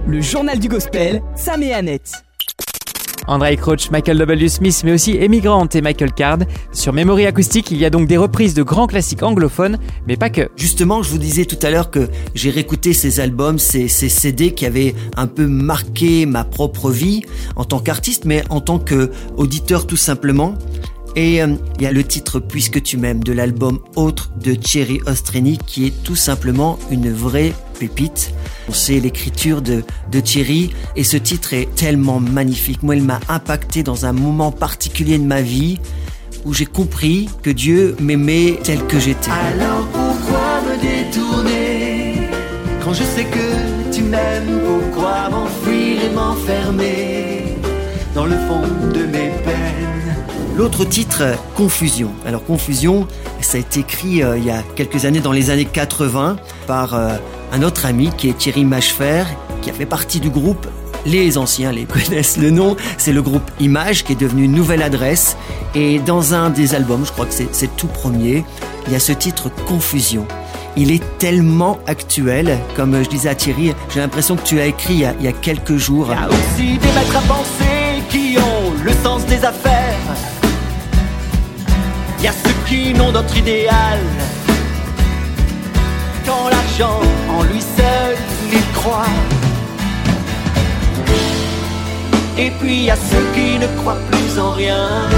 Le 0.08 0.22
journal 0.22 0.60
du 0.60 0.68
gospel, 0.68 1.22
Sam 1.36 1.64
et 1.64 1.74
Annette. 1.74 2.24
André 3.28 3.56
Crouch, 3.56 3.92
Michael 3.92 4.18
W. 4.18 4.50
Smith, 4.50 4.82
mais 4.84 4.92
aussi 4.92 5.16
Emigrant 5.16 5.68
et 5.74 5.82
Michael 5.82 6.12
Card. 6.12 6.40
Sur 6.74 6.92
Memory 6.92 7.28
Acoustique, 7.28 7.72
il 7.72 7.78
y 7.78 7.86
a 7.86 7.90
donc 7.90 8.08
des 8.08 8.18
reprises 8.18 8.56
de 8.56 8.64
grands 8.64 8.88
classiques 8.88 9.24
anglophones, 9.24 9.78
mais 10.08 10.18
pas 10.18 10.30
que. 10.30 10.50
Justement, 10.58 11.04
je 11.04 11.12
vous 11.12 11.20
disais 11.20 11.46
tout 11.46 11.60
à 11.62 11.70
l'heure 11.70 11.92
que 11.92 12.10
j'ai 12.34 12.50
réécouté 12.50 12.94
ces 12.94 13.20
albums, 13.20 13.60
ces, 13.60 13.88
ces 13.88 14.10
CD 14.10 14.52
qui 14.52 14.66
avaient 14.66 14.96
un 15.16 15.28
peu 15.28 15.46
marqué 15.46 16.26
ma 16.26 16.44
propre 16.44 16.90
vie 16.90 17.22
en 17.56 17.64
tant 17.64 17.80
qu'artiste, 17.80 18.26
mais 18.26 18.44
en 18.50 18.60
tant 18.60 18.80
qu'auditeur 18.80 19.88
tout 19.88 19.98
simplement. 19.98 20.56
Et 21.16 21.42
euh, 21.42 21.56
il 21.78 21.84
y 21.84 21.86
a 21.86 21.92
le 21.92 22.04
titre 22.04 22.40
Puisque 22.40 22.82
tu 22.82 22.98
m'aimes 22.98 23.24
de 23.24 23.34
l'album 23.34 23.80
Autre 23.96 24.32
de 24.42 24.54
Thierry 24.54 25.02
Ostreni 25.06 25.58
qui 25.58 25.86
est 25.86 26.04
tout 26.04 26.16
simplement 26.16 26.80
une 26.90 27.12
vraie 27.12 27.54
pépite. 27.80 28.34
C'est 28.74 29.00
l'écriture 29.00 29.62
de, 29.62 29.84
Thierry 30.24 30.72
et 30.96 31.04
ce 31.04 31.18
titre 31.18 31.54
est 31.54 31.74
tellement 31.76 32.20
magnifique. 32.20 32.84
Moi, 32.84 32.96
il 32.96 33.04
m'a 33.04 33.20
impacté 33.28 33.84
dans 33.84 34.06
un 34.06 34.14
moment 34.14 34.52
particulier 34.52 35.18
de 35.18 35.24
ma 35.24 35.42
vie 35.42 35.80
où 36.46 36.54
j'ai 36.54 36.66
compris 36.66 37.30
que 37.44 37.50
Dieu 37.50 37.96
m'aimait 38.00 38.60
tel 38.64 38.86
que 38.88 39.00
j'étais. 39.00 39.32
Alors 39.32 39.86
pourquoi 39.88 40.62
me 40.62 40.82
détourner 40.82 42.30
quand 42.84 42.94
je 42.94 43.04
sais 43.04 43.26
que 43.26 43.92
tu 43.94 44.04
m'aimes? 44.04 44.62
Pourquoi 44.66 45.30
m'enfuir 45.30 46.04
et 46.06 46.14
m'enfermer 46.14 47.58
dans 48.16 48.26
le 48.26 48.36
fond 48.48 48.62
de 48.94 49.04
mes 49.06 49.31
L'autre 50.56 50.84
titre, 50.84 51.24
Confusion. 51.56 52.12
Alors 52.26 52.44
Confusion, 52.44 53.08
ça 53.40 53.58
a 53.58 53.62
été 53.62 53.80
écrit 53.80 54.22
euh, 54.22 54.38
il 54.38 54.46
y 54.46 54.52
a 54.52 54.62
quelques 54.76 55.06
années, 55.06 55.22
dans 55.22 55.32
les 55.32 55.50
années 55.50 55.66
80, 55.66 56.36
par 56.68 56.94
euh, 56.94 57.16
un 57.54 57.64
autre 57.64 57.86
ami 57.86 58.10
qui 58.18 58.30
est 58.30 58.38
Thierry 58.38 58.66
Machefer, 58.66 59.24
qui 59.62 59.70
a 59.70 59.74
fait 59.74 59.86
partie 59.86 60.20
du 60.20 60.30
groupe. 60.30 60.68
Les 61.06 61.38
anciens 61.38 61.72
les 61.72 61.86
connaissent 61.86 62.38
le 62.38 62.52
nom, 62.52 62.76
c'est 62.98 63.14
le 63.14 63.22
groupe 63.22 63.50
Image 63.60 64.04
qui 64.04 64.12
est 64.12 64.20
devenu 64.20 64.48
nouvelle 64.48 64.84
adresse. 64.84 65.38
Et 65.74 66.00
dans 66.00 66.34
un 66.34 66.50
des 66.50 66.76
albums, 66.76 67.06
je 67.06 67.12
crois 67.12 67.26
que 67.26 67.34
c'est 67.34 67.76
tout 67.78 67.88
premier, 67.88 68.44
il 68.88 68.94
y 68.94 68.96
a 68.96 69.00
ce 69.00 69.14
titre 69.14 69.50
Confusion. 69.68 70.28
Il 70.76 70.92
est 70.92 71.04
tellement 71.18 71.80
actuel, 71.88 72.58
comme 72.76 73.02
je 73.04 73.10
disais 73.10 73.30
à 73.30 73.36
Thierry, 73.36 73.74
j'ai 73.94 74.00
l'impression 74.00 74.36
que 74.36 74.44
tu 74.44 74.58
l'as 74.58 74.68
écrit 74.68 74.94
il 74.94 75.00
y, 75.00 75.06
a, 75.06 75.14
il 75.20 75.26
y 75.26 75.30
a 75.30 75.34
quelques 75.34 75.78
jours. 75.78 76.08
Il 76.12 76.14
y 76.14 76.24
a 76.24 76.28
aussi 76.28 76.78
des 76.78 76.92
maîtres 76.94 77.18
à 77.18 77.22
penser 77.22 78.04
qui 78.10 78.38
ont 78.38 78.84
le 78.84 78.92
sens 79.04 79.26
des 79.26 79.44
affaires. 79.44 79.81
Y 82.24 82.28
a 82.28 82.32
ceux 82.34 82.54
qui 82.68 82.94
n'ont 82.94 83.12
d'autre 83.12 83.36
idéal 83.36 84.00
quand 86.24 86.50
l'argent 86.50 87.00
en 87.30 87.44
lui 87.44 87.60
seul 87.60 88.16
il 88.52 88.74
croit. 88.74 89.06
Et 92.38 92.52
puis 92.60 92.84
y 92.84 92.92
a 92.92 92.96
ceux 92.96 93.26
qui 93.34 93.58
ne 93.58 93.68
croient 93.80 93.98
plus 94.12 94.40
en 94.40 94.52
rien. 94.52 95.10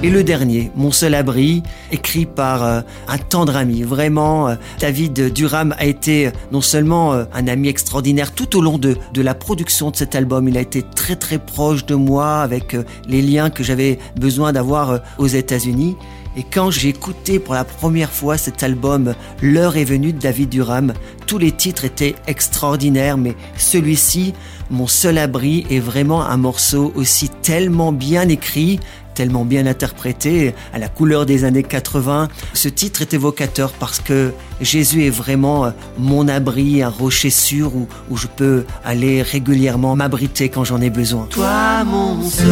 Et 0.00 0.10
le 0.10 0.22
dernier, 0.22 0.70
Mon 0.76 0.92
seul 0.92 1.16
abri, 1.16 1.64
écrit 1.90 2.24
par 2.24 2.62
euh, 2.62 2.80
un 3.08 3.18
tendre 3.18 3.56
ami. 3.56 3.82
Vraiment, 3.82 4.46
euh, 4.48 4.54
David 4.78 5.32
Durham 5.32 5.74
a 5.76 5.86
été 5.86 6.28
euh, 6.28 6.30
non 6.52 6.60
seulement 6.60 7.14
un 7.14 7.48
ami 7.48 7.66
extraordinaire 7.66 8.30
tout 8.30 8.56
au 8.56 8.60
long 8.60 8.78
de, 8.78 8.96
de 9.12 9.22
la 9.22 9.34
production 9.34 9.90
de 9.90 9.96
cet 9.96 10.14
album, 10.14 10.46
il 10.46 10.56
a 10.56 10.60
été 10.60 10.84
très 10.94 11.16
très 11.16 11.38
proche 11.38 11.84
de 11.84 11.96
moi 11.96 12.42
avec 12.42 12.76
les 13.08 13.22
liens 13.22 13.50
que 13.50 13.64
j'avais 13.64 13.98
besoin 14.14 14.52
d'avoir 14.52 15.00
aux 15.18 15.26
États-Unis. 15.26 15.96
Et 16.38 16.44
quand 16.44 16.70
j'ai 16.70 16.90
écouté 16.90 17.40
pour 17.40 17.54
la 17.54 17.64
première 17.64 18.12
fois 18.12 18.38
cet 18.38 18.62
album 18.62 19.14
L'heure 19.42 19.76
est 19.76 19.84
venue 19.84 20.12
de 20.12 20.20
David 20.20 20.48
Durham, 20.50 20.94
tous 21.26 21.36
les 21.36 21.50
titres 21.50 21.84
étaient 21.84 22.14
extraordinaires, 22.28 23.18
mais 23.18 23.34
celui-ci, 23.56 24.34
Mon 24.70 24.86
seul 24.86 25.18
abri, 25.18 25.66
est 25.68 25.80
vraiment 25.80 26.24
un 26.24 26.36
morceau 26.36 26.92
aussi 26.94 27.28
tellement 27.28 27.90
bien 27.90 28.28
écrit, 28.28 28.78
tellement 29.14 29.44
bien 29.44 29.66
interprété, 29.66 30.54
à 30.72 30.78
la 30.78 30.88
couleur 30.88 31.26
des 31.26 31.42
années 31.42 31.64
80. 31.64 32.28
Ce 32.54 32.68
titre 32.68 33.02
est 33.02 33.14
évocateur 33.14 33.72
parce 33.72 33.98
que 33.98 34.32
Jésus 34.60 35.06
est 35.06 35.10
vraiment 35.10 35.64
euh, 35.64 35.70
mon 35.98 36.28
abri, 36.28 36.82
un 36.84 36.88
rocher 36.88 37.30
sûr 37.30 37.74
où, 37.74 37.88
où 38.10 38.16
je 38.16 38.28
peux 38.28 38.64
aller 38.84 39.22
régulièrement 39.22 39.96
m'abriter 39.96 40.50
quand 40.50 40.62
j'en 40.62 40.80
ai 40.80 40.90
besoin. 40.90 41.26
Toi, 41.30 41.82
mon 41.84 42.22
seul 42.22 42.46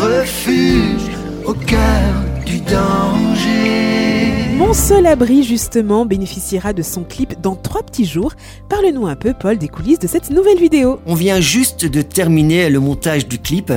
refuge 0.00 1.10
au 1.44 1.52
cœur 1.52 2.12
du 2.46 2.60
danger. 2.60 3.42
Mon 4.56 4.72
seul 4.72 5.06
abri, 5.06 5.42
justement, 5.42 6.06
bénéficiera 6.06 6.72
de 6.72 6.82
son 6.82 7.02
clip 7.02 7.40
dans 7.40 7.56
trois 7.56 7.82
petits 7.82 8.04
jours. 8.04 8.34
Parle-nous 8.68 9.08
un 9.08 9.16
peu, 9.16 9.34
Paul, 9.34 9.58
des 9.58 9.68
coulisses 9.68 9.98
de 9.98 10.06
cette 10.06 10.30
nouvelle 10.30 10.58
vidéo. 10.58 11.00
On 11.06 11.14
vient 11.14 11.40
juste 11.40 11.84
de 11.84 12.02
terminer 12.02 12.70
le 12.70 12.78
montage 12.78 13.26
du 13.26 13.38
clip. 13.40 13.72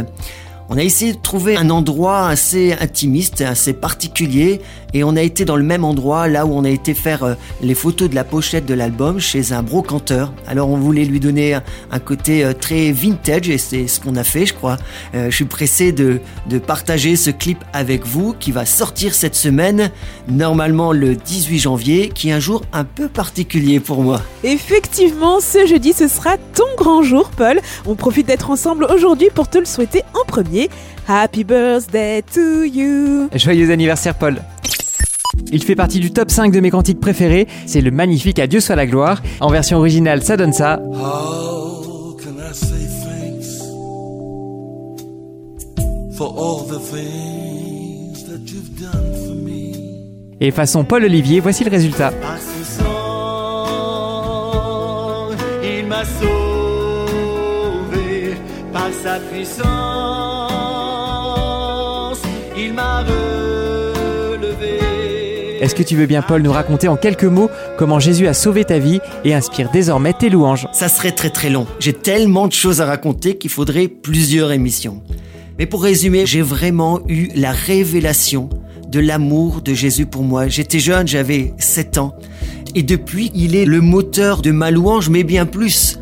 On 0.67 0.77
a 0.77 0.83
essayé 0.83 1.13
de 1.13 1.19
trouver 1.19 1.57
un 1.57 1.69
endroit 1.69 2.27
assez 2.27 2.73
intimiste, 2.73 3.41
assez 3.41 3.71
particulier, 3.71 4.61
et 4.95 5.03
on 5.03 5.15
a 5.15 5.21
été 5.21 5.45
dans 5.45 5.57
le 5.57 5.63
même 5.63 5.83
endroit, 5.83 6.27
là 6.27 6.47
où 6.47 6.53
on 6.53 6.63
a 6.63 6.69
été 6.69 6.95
faire 6.95 7.23
euh, 7.23 7.33
les 7.61 7.75
photos 7.75 8.09
de 8.09 8.15
la 8.15 8.23
pochette 8.23 8.65
de 8.65 8.73
l'album, 8.73 9.19
chez 9.19 9.51
un 9.51 9.61
brocanteur. 9.61 10.33
Alors 10.47 10.69
on 10.69 10.77
voulait 10.77 11.05
lui 11.05 11.19
donner 11.19 11.53
un, 11.91 11.99
côté 11.99 12.43
euh, 12.43 12.53
très 12.53 12.91
vintage, 12.91 13.47
et 13.47 13.59
c'est 13.59 13.87
ce 13.87 13.99
qu'on 13.99 14.15
a 14.15 14.23
fait, 14.23 14.47
je 14.47 14.55
crois. 14.55 14.77
Euh, 15.13 15.29
je 15.29 15.35
suis 15.35 15.45
pressé 15.45 15.91
de 15.91 16.19
partager 16.65 17.15
ce 17.15 17.29
clip 17.29 17.63
avec 17.71 18.03
vous, 18.03 18.33
qui 18.33 18.51
va 18.51 18.65
sortir 18.65 19.13
cette 19.13 19.35
semaine, 19.35 19.91
normalement 20.27 20.93
le 20.93 21.15
18 21.15 21.59
janvier, 21.59 22.09
qui 22.09 22.29
est 22.29 22.33
un 22.33 22.39
jour 22.39 22.63
un 22.73 22.85
peu 22.85 23.07
particulier 23.07 23.79
pour 23.79 24.01
moi. 24.01 24.21
Effectivement, 24.43 25.39
ce 25.41 25.67
jeudi, 25.67 25.93
ce 25.93 26.07
sera 26.07 26.37
ton 26.55 26.63
grand 26.75 27.03
jour, 27.03 27.29
Paul. 27.37 27.59
On 27.85 27.93
profite 27.93 28.25
d'être 28.25 28.49
ensemble 28.49 28.85
aujourd'hui 28.85 29.27
pour 29.33 29.47
te 29.47 29.59
le 29.59 29.65
souhaiter 29.65 30.01
en 30.13 30.25
premier. 30.25 30.54
Happy 31.07 31.43
birthday 31.43 32.21
to 32.33 32.63
you. 32.63 33.29
Joyeux 33.35 33.71
anniversaire, 33.71 34.15
Paul. 34.15 34.41
Il 35.51 35.63
fait 35.63 35.75
partie 35.75 35.99
du 35.99 36.11
top 36.11 36.31
5 36.31 36.51
de 36.51 36.59
mes 36.59 36.71
cantiques 36.71 36.99
préférés. 36.99 37.47
C'est 37.65 37.81
le 37.81 37.91
magnifique 37.91 38.39
Adieu 38.39 38.59
soit 38.59 38.75
la 38.75 38.87
gloire. 38.87 39.21
En 39.41 39.49
version 39.49 39.77
originale, 39.77 40.23
ça 40.23 40.37
donne 40.37 40.53
ça. 40.53 40.79
How 40.93 42.17
can 42.17 42.37
I 42.39 42.53
say 42.53 42.87
thanks 43.03 43.61
for 46.17 46.33
all 46.37 46.65
the 46.67 46.79
things 46.79 48.23
that 48.25 48.39
you've 48.47 48.73
done 48.79 49.13
for 49.25 49.35
me? 49.35 49.73
Et 50.41 50.51
façon 50.51 50.83
Paul 50.83 51.03
Olivier, 51.03 51.39
voici 51.39 51.63
le 51.63 51.69
résultat. 51.69 52.11
Par 52.11 52.37
son 52.37 52.63
sang, 52.83 53.67
il 55.63 55.85
m'a 55.87 56.03
sauvé. 56.05 56.35
Par 58.73 58.89
sa 59.03 59.19
puissance, 59.19 60.34
Est-ce 65.65 65.73
que 65.73 65.81
tu 65.81 65.95
veux 65.95 66.05
bien, 66.05 66.21
Paul, 66.21 66.43
nous 66.43 66.51
raconter 66.51 66.87
en 66.87 66.95
quelques 66.95 67.23
mots 67.23 67.49
comment 67.75 67.99
Jésus 67.99 68.27
a 68.27 68.35
sauvé 68.35 68.65
ta 68.65 68.77
vie 68.77 68.99
et 69.23 69.33
inspire 69.33 69.71
désormais 69.71 70.13
tes 70.13 70.29
louanges 70.29 70.67
Ça 70.71 70.87
serait 70.87 71.11
très 71.11 71.31
très 71.31 71.49
long. 71.49 71.65
J'ai 71.79 71.91
tellement 71.91 72.45
de 72.45 72.53
choses 72.53 72.81
à 72.81 72.85
raconter 72.85 73.39
qu'il 73.39 73.49
faudrait 73.49 73.87
plusieurs 73.87 74.51
émissions. 74.51 75.01
Mais 75.57 75.65
pour 75.65 75.81
résumer, 75.81 76.27
j'ai 76.27 76.43
vraiment 76.43 76.99
eu 77.07 77.29
la 77.33 77.51
révélation 77.51 78.47
de 78.89 78.99
l'amour 78.99 79.63
de 79.63 79.73
Jésus 79.73 80.05
pour 80.05 80.21
moi. 80.21 80.47
J'étais 80.49 80.77
jeune, 80.77 81.07
j'avais 81.07 81.51
7 81.57 81.97
ans. 81.97 82.13
Et 82.75 82.83
depuis, 82.83 83.31
il 83.33 83.55
est 83.55 83.65
le 83.65 83.81
moteur 83.81 84.43
de 84.43 84.51
ma 84.51 84.69
louange, 84.69 85.09
mais 85.09 85.23
bien 85.23 85.47
plus. 85.47 85.97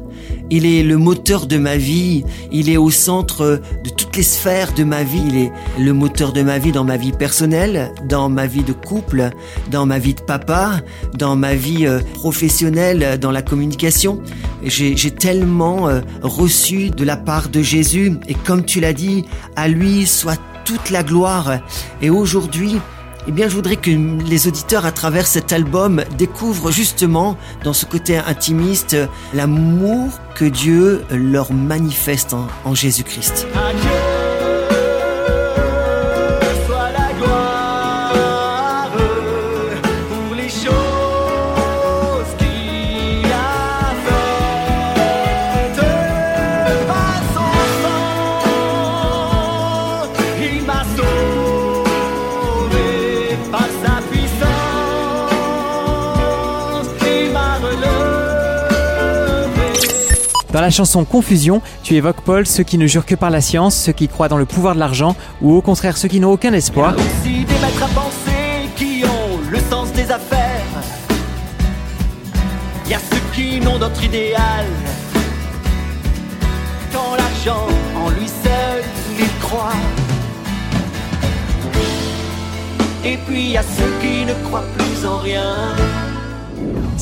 Il 0.56 0.68
est 0.68 0.84
le 0.84 1.00
moteur 1.00 1.48
de 1.48 1.58
ma 1.58 1.78
vie, 1.78 2.24
il 2.52 2.70
est 2.70 2.78
au 2.78 2.92
centre 2.92 3.60
de 3.84 3.90
toutes 3.90 4.16
les 4.16 4.22
sphères 4.22 4.72
de 4.76 4.84
ma 4.84 5.02
vie, 5.02 5.24
il 5.28 5.36
est 5.36 5.52
le 5.80 5.94
moteur 5.94 6.32
de 6.32 6.44
ma 6.44 6.60
vie 6.60 6.72
dans 6.72 6.84
ma 6.84 6.96
vie 6.96 7.12
personnelle, 7.12 7.92
dans 8.08 8.30
ma 8.30 8.46
vie 8.46 8.62
de 8.62 8.72
couple, 8.72 9.32
dans 9.72 9.88
ma 9.88 9.98
vie 9.98 10.14
de 10.14 10.22
papa, 10.22 10.82
dans 11.18 11.36
ma 11.36 11.56
vie 11.56 11.88
euh, 11.88 12.02
professionnelle, 12.14 13.18
dans 13.20 13.32
la 13.32 13.42
communication. 13.42 14.22
J'ai 14.62 14.96
j'ai 14.96 15.10
tellement 15.10 15.90
euh, 15.90 16.02
reçu 16.22 16.92
de 16.92 17.04
la 17.04 17.18
part 17.18 17.50
de 17.50 17.64
Jésus 17.64 18.14
et 18.28 18.36
comme 18.36 18.64
tu 18.64 18.80
l'as 18.80 18.94
dit, 18.94 19.26
à 19.56 19.68
lui 19.68 20.06
soit 20.06 20.40
toute 20.66 20.92
la 20.92 21.02
gloire. 21.02 21.62
Et 22.04 22.12
aujourd'hui, 22.12 22.76
eh 23.28 23.32
bien, 23.32 23.48
je 23.48 23.56
voudrais 23.56 23.78
que 23.78 23.90
les 23.90 24.48
auditeurs, 24.48 24.86
à 24.86 24.92
travers 24.92 25.28
cet 25.28 25.54
album, 25.54 26.04
découvrent 26.18 26.72
justement, 26.72 27.38
dans 27.64 27.74
ce 27.74 27.86
côté 27.86 28.18
intimiste, 28.18 28.98
l'amour 29.34 30.10
que 30.36 30.46
Dieu 30.46 31.04
leur 31.12 31.54
manifeste 31.54 32.36
en, 32.66 32.76
Jésus-Christ. 32.76 33.48
La 60.64 60.70
chanson 60.70 61.04
Confusion, 61.04 61.62
tu 61.84 61.96
évoques 61.96 62.22
Paul 62.22 62.48
ceux 62.48 62.64
qui 62.64 62.78
ne 62.78 62.88
jurent 62.88 63.06
que 63.06 63.16
par 63.16 63.30
la 63.30 63.42
science, 63.42 63.76
ceux 63.76 63.92
qui 63.92 64.08
croient 64.08 64.30
dans 64.30 64.38
le 64.38 64.46
pouvoir 64.46 64.76
de 64.76 64.80
l'argent, 64.80 65.14
ou 65.42 65.54
au 65.54 65.62
contraire 65.62 65.98
ceux 65.98 66.08
qui 66.08 66.22
n'ont 66.22 66.32
aucun 66.32 66.54
espoir. 66.54 66.96
aussi 66.96 67.44
des 67.44 67.54
maîtres 67.56 67.84
à 67.84 67.88
penser 67.88 68.70
qui 68.78 69.04
ont 69.04 69.40
le 69.52 69.60
sens 69.70 69.92
des 69.92 70.10
affaires. 70.10 70.62
Il 72.86 72.92
y 72.92 72.94
a 72.94 73.00
ceux 73.00 73.22
qui 73.36 73.60
n'ont 73.60 73.78
d'autre 73.78 74.02
idéal. 74.06 74.66
Quand 76.94 77.16
l'argent 77.18 77.68
en 77.98 78.10
lui 78.12 78.28
seul 78.28 78.84
il 79.20 79.40
croit. 79.46 79.74
Et 83.04 83.18
puis 83.28 83.44
il 83.48 83.52
y 83.52 83.58
a 83.58 83.64
ceux 83.64 83.94
qui 84.02 84.26
ne 84.26 84.34
croient 84.46 84.64
plus 84.78 85.06
en 85.06 85.18
rien. 85.18 85.76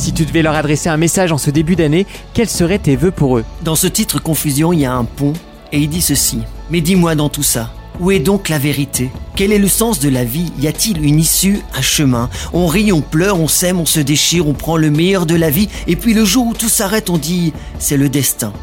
Si 0.01 0.13
tu 0.13 0.25
devais 0.25 0.41
leur 0.41 0.55
adresser 0.55 0.89
un 0.89 0.98
message 0.98 1.31
en 1.31 1.38
ce 1.38 1.51
début 1.51 1.75
d'année, 1.75 2.08
quels 2.34 2.50
seraient 2.50 2.79
tes 2.79 2.96
vœux 2.96 3.12
pour 3.12 3.38
eux 3.38 3.46
Dans 3.62 3.75
ce 3.75 3.86
titre 3.86 4.20
Confusion, 4.20 4.74
il 4.74 4.79
y 4.79 4.86
a 4.86 4.96
un 4.96 5.03
pont 5.03 5.34
et 5.72 5.77
il 5.77 5.89
dit 5.89 6.01
ceci. 6.01 6.39
Mais 6.72 6.81
dis-moi 6.81 7.13
dans 7.13 7.29
tout 7.29 7.43
ça, 7.43 7.72
où 8.00 8.10
est 8.10 8.17
donc 8.17 8.50
la 8.50 8.58
vérité? 8.58 9.12
Quel 9.36 9.51
est 9.51 9.60
le 9.60 9.67
sens 9.67 10.00
de 10.00 10.10
la 10.10 10.24
vie? 10.24 10.51
Y 10.58 10.65
a-t-il 10.65 11.06
une 11.06 11.19
issue, 11.19 11.60
un 11.75 11.84
chemin? 11.84 12.32
On 12.52 12.65
rit, 12.65 12.91
on 12.91 13.02
pleure, 13.02 13.39
on 13.39 13.47
s'aime, 13.47 13.80
on 13.80 13.86
se 13.86 13.99
déchire, 13.99 14.47
on 14.47 14.54
prend 14.54 14.75
le 14.75 14.89
meilleur 14.89 15.28
de 15.28 15.36
la 15.36 15.52
vie 15.52 15.69
et 15.86 15.95
puis 15.95 16.15
le 16.15 16.25
jour 16.25 16.47
où 16.47 16.56
tout 16.56 16.67
s'arrête, 16.67 17.12
on 17.12 17.19
dit 17.19 17.54
c'est 17.78 17.95
le 17.95 18.10
destin. 18.10 18.54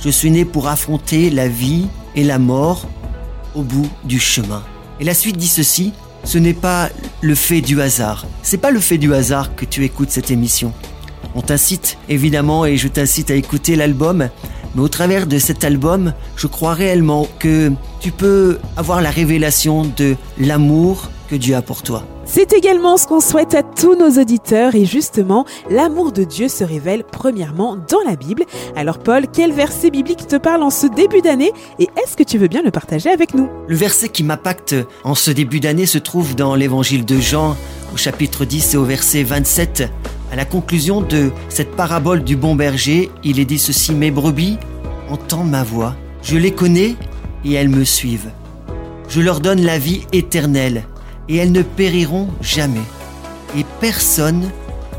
Je 0.00 0.10
suis 0.10 0.32
né 0.32 0.44
pour 0.44 0.66
affronter 0.66 1.30
la 1.30 1.46
vie 1.46 1.86
et 2.16 2.24
la 2.24 2.40
mort 2.40 2.88
au 3.54 3.62
bout 3.62 3.88
du 4.02 4.18
chemin. 4.18 4.64
Et 4.98 5.04
la 5.04 5.14
suite 5.14 5.36
dit 5.36 5.46
ceci, 5.46 5.92
ce 6.24 6.38
n'est 6.38 6.54
pas 6.54 6.90
le 7.20 7.34
fait 7.34 7.60
du 7.60 7.80
hasard. 7.80 8.26
C'est 8.42 8.58
pas 8.58 8.70
le 8.70 8.80
fait 8.80 8.98
du 8.98 9.14
hasard 9.14 9.54
que 9.54 9.64
tu 9.64 9.84
écoutes 9.84 10.10
cette 10.10 10.30
émission. 10.30 10.72
On 11.34 11.42
t'incite 11.42 11.98
évidemment 12.08 12.66
et 12.66 12.76
je 12.76 12.88
t'incite 12.88 13.30
à 13.30 13.34
écouter 13.34 13.76
l'album, 13.76 14.28
mais 14.74 14.82
au 14.82 14.88
travers 14.88 15.26
de 15.26 15.38
cet 15.38 15.64
album, 15.64 16.12
je 16.36 16.46
crois 16.46 16.74
réellement 16.74 17.26
que 17.38 17.72
tu 18.00 18.10
peux 18.10 18.58
avoir 18.76 19.00
la 19.00 19.10
révélation 19.10 19.84
de 19.96 20.16
l'amour 20.38 21.08
que 21.28 21.36
Dieu 21.36 21.54
a 21.54 21.62
pour 21.62 21.82
toi. 21.82 22.04
C'est 22.24 22.52
également 22.52 22.96
ce 22.96 23.06
qu'on 23.06 23.20
souhaite 23.20 23.54
à 23.54 23.62
tous 23.62 23.96
nos 23.96 24.20
auditeurs 24.20 24.74
et 24.74 24.84
justement, 24.84 25.44
l'amour 25.68 26.12
de 26.12 26.22
Dieu 26.22 26.48
se 26.48 26.62
révèle 26.62 27.04
premièrement 27.04 27.76
dans 27.76 28.00
la 28.08 28.16
Bible. 28.16 28.44
Alors 28.76 28.98
Paul, 28.98 29.26
quel 29.32 29.52
verset 29.52 29.90
biblique 29.90 30.26
te 30.26 30.36
parle 30.36 30.62
en 30.62 30.70
ce 30.70 30.86
début 30.86 31.22
d'année 31.22 31.52
et 31.78 31.88
est-ce 32.02 32.16
que 32.16 32.22
tu 32.22 32.38
veux 32.38 32.48
bien 32.48 32.62
le 32.62 32.70
partager 32.70 33.10
avec 33.10 33.34
nous? 33.34 33.48
Le 33.66 33.76
verset 33.76 34.08
qui 34.08 34.22
m'impacte 34.22 34.74
en 35.02 35.14
ce 35.14 35.30
début 35.30 35.60
d'année 35.60 35.86
se 35.86 35.98
trouve 35.98 36.36
dans 36.36 36.54
l'évangile 36.54 37.04
de 37.04 37.18
Jean 37.18 37.56
au 37.92 37.96
chapitre 37.96 38.44
10 38.44 38.74
et 38.74 38.76
au 38.76 38.84
verset 38.84 39.22
27. 39.22 39.90
À 40.32 40.36
la 40.36 40.44
conclusion 40.44 41.00
de 41.00 41.30
cette 41.48 41.74
parabole 41.74 42.22
du 42.22 42.36
bon 42.36 42.54
berger, 42.54 43.10
il 43.24 43.40
est 43.40 43.44
dit 43.44 43.58
ceci, 43.58 43.92
Mes 43.92 44.10
brebis 44.10 44.58
entendent 45.08 45.50
ma 45.50 45.64
voix, 45.64 45.96
je 46.22 46.36
les 46.36 46.52
connais 46.52 46.94
et 47.44 47.52
elles 47.54 47.68
me 47.68 47.84
suivent. 47.84 48.30
Je 49.08 49.20
leur 49.20 49.40
donne 49.40 49.62
la 49.62 49.78
vie 49.78 50.06
éternelle 50.12 50.84
et 51.28 51.36
elles 51.36 51.52
ne 51.52 51.62
périront 51.62 52.28
jamais. 52.40 52.80
Et 53.56 53.64
personne 53.80 54.48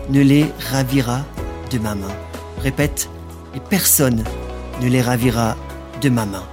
ne 0.09 0.21
les 0.21 0.45
ravira 0.71 1.21
de 1.71 1.79
ma 1.79 1.95
main. 1.95 2.11
Répète, 2.61 3.09
et 3.55 3.59
personne 3.69 4.23
ne 4.81 4.89
les 4.89 5.01
ravira 5.01 5.55
de 6.01 6.09
ma 6.09 6.25
main. 6.25 6.43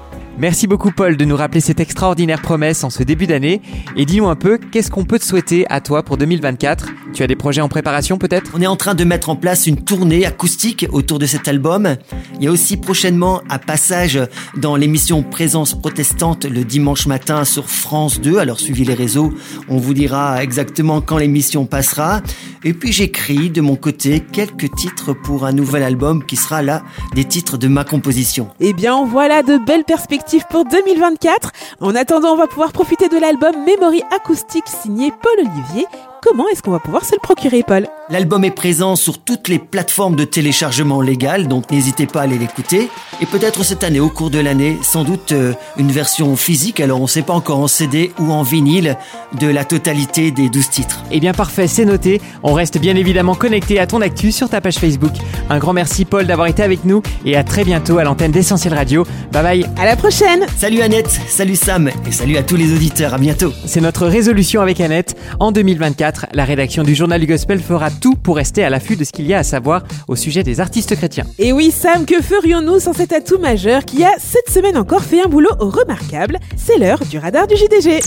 Merci 0.40 0.68
beaucoup 0.68 0.92
Paul 0.92 1.16
de 1.16 1.24
nous 1.24 1.34
rappeler 1.34 1.60
cette 1.60 1.80
extraordinaire 1.80 2.40
promesse 2.40 2.84
en 2.84 2.90
ce 2.90 3.02
début 3.02 3.26
d'année. 3.26 3.60
Et 3.96 4.04
dis-nous 4.04 4.28
un 4.28 4.36
peu, 4.36 4.58
qu'est-ce 4.70 4.88
qu'on 4.88 5.04
peut 5.04 5.18
te 5.18 5.24
souhaiter 5.24 5.66
à 5.68 5.80
toi 5.80 6.04
pour 6.04 6.16
2024 6.16 6.90
Tu 7.12 7.24
as 7.24 7.26
des 7.26 7.34
projets 7.34 7.60
en 7.60 7.68
préparation 7.68 8.18
peut-être? 8.18 8.52
On 8.54 8.60
est 8.60 8.68
en 8.68 8.76
train 8.76 8.94
de 8.94 9.02
mettre 9.02 9.30
en 9.30 9.36
place 9.36 9.66
une 9.66 9.82
tournée 9.82 10.24
acoustique 10.26 10.86
autour 10.92 11.18
de 11.18 11.26
cet 11.26 11.48
album. 11.48 11.96
Il 12.36 12.44
y 12.44 12.46
a 12.46 12.52
aussi 12.52 12.76
prochainement 12.76 13.42
un 13.50 13.58
passage 13.58 14.20
dans 14.56 14.76
l'émission 14.76 15.24
Présence 15.24 15.74
protestante 15.74 16.44
le 16.44 16.62
dimanche 16.62 17.08
matin 17.08 17.44
sur 17.44 17.68
France 17.68 18.20
2. 18.20 18.38
Alors 18.38 18.60
suivez 18.60 18.84
les 18.84 18.94
réseaux, 18.94 19.32
on 19.68 19.78
vous 19.78 19.92
dira 19.92 20.40
exactement 20.40 21.00
quand 21.00 21.18
l'émission 21.18 21.66
passera. 21.66 22.22
Et 22.62 22.74
puis 22.74 22.92
j'écris 22.92 23.50
de 23.50 23.60
mon 23.60 23.74
côté 23.74 24.20
quelques 24.20 24.72
titres 24.76 25.14
pour 25.14 25.46
un 25.46 25.52
nouvel 25.52 25.82
album 25.82 26.24
qui 26.24 26.36
sera 26.36 26.62
là 26.62 26.84
des 27.16 27.24
titres 27.24 27.56
de 27.56 27.66
ma 27.66 27.82
composition. 27.82 28.50
Eh 28.60 28.72
bien, 28.72 29.04
voilà 29.04 29.42
de 29.42 29.58
belles 29.64 29.84
perspectives 29.84 30.27
pour 30.50 30.64
2024. 30.64 31.52
En 31.80 31.94
attendant, 31.94 32.32
on 32.32 32.36
va 32.36 32.46
pouvoir 32.46 32.72
profiter 32.72 33.08
de 33.08 33.16
l'album 33.18 33.64
Memory 33.64 34.02
Acoustique 34.14 34.68
signé 34.68 35.10
Paul 35.10 35.46
Olivier. 35.46 35.86
Comment 36.20 36.48
est-ce 36.48 36.62
qu'on 36.62 36.72
va 36.72 36.80
pouvoir 36.80 37.04
se 37.04 37.14
le 37.14 37.20
procurer, 37.20 37.62
Paul? 37.62 37.86
L'album 38.10 38.44
est 38.44 38.50
présent 38.50 38.96
sur 38.96 39.18
toutes 39.18 39.48
les 39.48 39.58
plateformes 39.58 40.16
de 40.16 40.24
téléchargement 40.24 41.00
légales, 41.00 41.46
donc 41.46 41.70
n'hésitez 41.70 42.06
pas 42.06 42.20
à 42.20 42.22
aller 42.24 42.38
l'écouter. 42.38 42.88
Et 43.20 43.26
peut-être 43.26 43.62
cette 43.62 43.84
année, 43.84 44.00
au 44.00 44.08
cours 44.08 44.30
de 44.30 44.38
l'année, 44.38 44.78
sans 44.82 45.04
doute 45.04 45.32
euh, 45.32 45.52
une 45.76 45.92
version 45.92 46.34
physique, 46.34 46.80
alors 46.80 46.98
on 46.98 47.04
ne 47.04 47.08
sait 47.08 47.22
pas 47.22 47.34
encore 47.34 47.58
en 47.58 47.68
CD 47.68 48.10
ou 48.18 48.32
en 48.32 48.42
vinyle, 48.42 48.96
de 49.38 49.46
la 49.46 49.64
totalité 49.64 50.30
des 50.30 50.48
12 50.48 50.70
titres. 50.70 51.04
Eh 51.10 51.20
bien 51.20 51.32
parfait, 51.32 51.68
c'est 51.68 51.84
noté. 51.84 52.20
On 52.42 52.54
reste 52.54 52.78
bien 52.78 52.96
évidemment 52.96 53.34
connecté 53.34 53.78
à 53.78 53.86
ton 53.86 54.00
actu 54.00 54.32
sur 54.32 54.48
ta 54.48 54.60
page 54.60 54.78
Facebook. 54.78 55.12
Un 55.50 55.58
grand 55.58 55.72
merci 55.72 56.04
Paul 56.04 56.26
d'avoir 56.26 56.48
été 56.48 56.62
avec 56.62 56.84
nous 56.84 57.02
et 57.24 57.36
à 57.36 57.44
très 57.44 57.64
bientôt 57.64 57.98
à 57.98 58.04
l'antenne 58.04 58.32
d'Essentiel 58.32 58.74
Radio. 58.74 59.06
Bye 59.32 59.42
bye. 59.42 59.70
À 59.76 59.84
la 59.84 59.96
prochaine 59.96 60.46
Salut 60.56 60.80
Annette, 60.80 61.20
salut 61.28 61.56
Sam, 61.56 61.90
et 62.06 62.12
salut 62.12 62.38
à 62.38 62.42
tous 62.42 62.56
les 62.56 62.74
auditeurs, 62.74 63.14
à 63.14 63.18
bientôt. 63.18 63.52
C'est 63.66 63.80
notre 63.80 64.06
résolution 64.06 64.62
avec 64.62 64.80
Annette. 64.80 65.16
En 65.40 65.52
2024, 65.52 66.07
la 66.32 66.44
rédaction 66.44 66.82
du 66.82 66.94
journal 66.94 67.20
du 67.20 67.26
Gospel 67.26 67.60
fera 67.60 67.90
tout 67.90 68.14
pour 68.14 68.36
rester 68.36 68.64
à 68.64 68.70
l'affût 68.70 68.96
de 68.96 69.04
ce 69.04 69.12
qu'il 69.12 69.26
y 69.26 69.34
a 69.34 69.38
à 69.38 69.42
savoir 69.42 69.84
au 70.06 70.16
sujet 70.16 70.42
des 70.42 70.60
artistes 70.60 70.94
chrétiens. 70.96 71.26
Et 71.38 71.52
oui, 71.52 71.70
Sam, 71.70 72.04
que 72.04 72.20
ferions-nous 72.20 72.80
sans 72.80 72.92
cet 72.92 73.12
atout 73.12 73.38
majeur 73.38 73.84
qui 73.84 74.04
a 74.04 74.10
cette 74.18 74.50
semaine 74.50 74.76
encore 74.76 75.02
fait 75.02 75.22
un 75.22 75.28
boulot 75.28 75.54
remarquable? 75.58 76.38
C'est 76.56 76.78
l'heure 76.78 77.00
du 77.10 77.18
radar 77.18 77.46
du 77.46 77.56
JDG. 77.56 78.00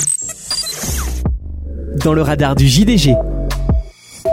Dans 2.04 2.14
le 2.14 2.22
radar 2.22 2.56
du 2.56 2.68
JDG. 2.68 3.16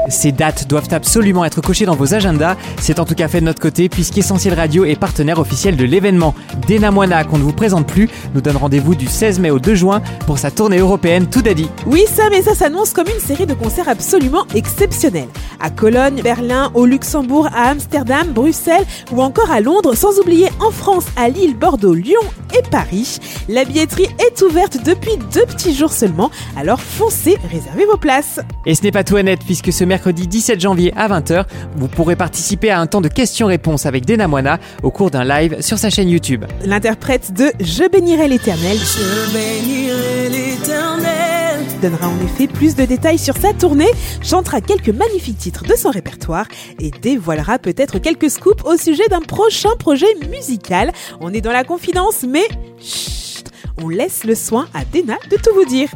Ces 0.08 0.32
dates 0.32 0.68
doivent 0.68 0.88
absolument 0.92 1.44
être 1.44 1.60
cochées 1.60 1.84
dans 1.84 1.94
vos 1.94 2.14
agendas. 2.14 2.56
C'est 2.80 2.98
en 2.98 3.04
tout 3.04 3.14
cas 3.14 3.28
fait 3.28 3.40
de 3.40 3.46
notre 3.46 3.60
côté 3.60 3.88
puisqu'Essentiel 3.88 4.54
Radio 4.54 4.84
est 4.84 4.96
partenaire 4.96 5.38
officiel 5.38 5.76
de 5.76 5.84
l'événement. 5.84 6.34
Dena 6.66 6.90
Moana, 6.90 7.24
qu'on 7.24 7.38
ne 7.38 7.42
vous 7.42 7.52
présente 7.52 7.86
plus, 7.86 8.08
nous 8.34 8.40
donne 8.40 8.56
rendez-vous 8.56 8.94
du 8.94 9.06
16 9.06 9.38
mai 9.40 9.50
au 9.50 9.58
2 9.58 9.74
juin 9.74 10.02
pour 10.26 10.38
sa 10.38 10.50
tournée 10.50 10.78
européenne 10.78 11.28
Tout 11.28 11.42
Daddy. 11.42 11.68
Oui, 11.86 12.04
ça, 12.08 12.24
mais 12.30 12.42
ça 12.42 12.54
s'annonce 12.54 12.92
comme 12.92 13.08
une 13.08 13.20
série 13.20 13.46
de 13.46 13.54
concerts 13.54 13.88
absolument 13.88 14.46
exceptionnels. 14.54 15.28
À 15.60 15.70
Cologne, 15.70 16.22
Berlin, 16.22 16.70
au 16.74 16.86
Luxembourg, 16.86 17.48
à 17.54 17.70
Amsterdam, 17.70 18.28
Bruxelles 18.28 18.86
ou 19.12 19.22
encore 19.22 19.50
à 19.50 19.60
Londres, 19.60 19.94
sans 19.94 20.18
oublier 20.18 20.48
en 20.60 20.70
France, 20.70 21.06
à 21.16 21.28
Lille, 21.28 21.56
Bordeaux, 21.56 21.94
Lyon 21.94 22.20
et 22.56 22.62
Paris. 22.70 23.18
La 23.48 23.64
billetterie 23.64 24.08
est 24.26 24.40
ouverte 24.42 24.78
depuis 24.84 25.16
deux 25.32 25.44
petits 25.44 25.74
jours 25.74 25.92
seulement, 25.92 26.30
alors 26.56 26.80
foncez, 26.80 27.36
réservez 27.50 27.84
vos 27.84 27.96
places. 27.96 28.40
Et 28.66 28.74
ce 28.74 28.82
n'est 28.82 28.90
pas 28.90 29.04
tout 29.04 29.16
à 29.16 29.22
net 29.22 29.40
puisque 29.44 29.72
ce 29.72 29.84
mercredi 29.84 29.97
17 30.06 30.60
janvier 30.60 30.92
à 30.96 31.08
20h, 31.08 31.44
vous 31.76 31.88
pourrez 31.88 32.16
participer 32.16 32.70
à 32.70 32.80
un 32.80 32.86
temps 32.86 33.00
de 33.00 33.08
questions-réponses 33.08 33.86
avec 33.86 34.06
Dena 34.06 34.28
Moana 34.28 34.58
au 34.82 34.90
cours 34.90 35.10
d'un 35.10 35.24
live 35.24 35.60
sur 35.60 35.78
sa 35.78 35.90
chaîne 35.90 36.08
YouTube. 36.08 36.44
L'interprète 36.64 37.32
de 37.32 37.52
Je 37.60 37.88
bénirai 37.88 38.28
l'éternel 38.28 38.76
Je 38.78 39.32
bénirai 39.32 40.28
l'éternel. 40.30 41.64
donnera 41.82 42.08
en 42.08 42.20
effet 42.24 42.46
plus 42.46 42.74
de 42.74 42.84
détails 42.84 43.18
sur 43.18 43.36
sa 43.36 43.52
tournée, 43.52 43.90
chantera 44.22 44.60
quelques 44.60 44.88
magnifiques 44.88 45.38
titres 45.38 45.64
de 45.64 45.74
son 45.74 45.90
répertoire 45.90 46.46
et 46.80 46.90
dévoilera 46.90 47.58
peut-être 47.58 47.98
quelques 47.98 48.30
scoops 48.30 48.64
au 48.64 48.76
sujet 48.76 49.06
d'un 49.08 49.20
prochain 49.20 49.70
projet 49.78 50.06
musical. 50.30 50.92
On 51.20 51.32
est 51.32 51.40
dans 51.40 51.52
la 51.52 51.64
confidence, 51.64 52.24
mais 52.28 52.46
chut, 52.80 53.50
on 53.82 53.88
laisse 53.88 54.24
le 54.24 54.34
soin 54.34 54.66
à 54.74 54.84
Dena 54.84 55.16
de 55.30 55.36
tout 55.36 55.54
vous 55.54 55.66
dire. 55.66 55.88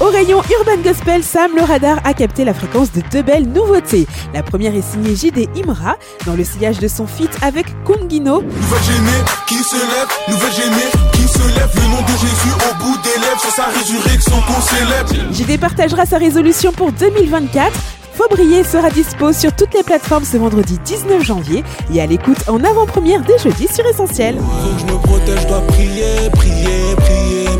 Au 0.00 0.06
rayon 0.06 0.40
Urban 0.58 0.82
Gospel, 0.82 1.22
Sam 1.22 1.52
le 1.56 1.62
radar 1.62 1.98
a 2.04 2.14
capté 2.14 2.44
la 2.44 2.54
fréquence 2.54 2.92
de 2.92 3.02
deux 3.10 3.22
belles 3.22 3.48
nouveautés. 3.48 4.06
La 4.32 4.42
première 4.42 4.74
est 4.74 4.82
signée 4.82 5.16
JD 5.16 5.48
Imra 5.56 5.96
dans 6.26 6.34
le 6.34 6.44
sillage 6.44 6.78
de 6.78 6.88
son 6.88 7.06
feat 7.06 7.30
avec 7.42 7.66
Kungino. 7.84 8.42
Nouvelle 8.42 8.82
génée 8.82 9.24
qui 9.46 9.56
se 9.56 9.76
lève, 9.76 10.08
nouvelle 10.28 10.52
génée 10.52 10.90
qui 11.12 11.22
se 11.22 11.38
lève. 11.38 11.70
Le 11.74 11.88
nom 11.90 12.02
de 12.02 12.12
Jésus 12.12 12.54
au 12.70 12.84
bout 12.84 12.96
des 13.02 13.20
lèvres, 13.20 13.40
c'est 13.40 13.50
sa 13.50 13.66
résurrection 13.66 14.36
qu'on 14.46 14.60
célèbre. 14.60 15.32
JD 15.32 15.60
partagera 15.60 16.06
sa 16.06 16.18
résolution 16.18 16.72
pour 16.72 16.92
2024. 16.92 17.72
Faut 18.14 18.28
briller 18.30 18.64
sera 18.64 18.90
dispo 18.90 19.32
sur 19.32 19.54
toutes 19.54 19.74
les 19.74 19.84
plateformes 19.84 20.24
ce 20.24 20.36
vendredi 20.36 20.76
19 20.84 21.22
janvier 21.22 21.62
et 21.94 22.00
à 22.00 22.06
l'écoute 22.06 22.48
en 22.48 22.64
avant-première 22.64 23.22
dès 23.22 23.38
jeudi 23.38 23.68
sur 23.72 23.86
Essentiel. 23.86 24.36
Faut 24.36 24.42
que 24.74 24.80
je 24.80 24.92
me 24.92 24.98
protège, 24.98 25.46
dois 25.46 25.60
prier, 25.68 26.28
prier, 26.32 26.96
prier, 26.96 27.57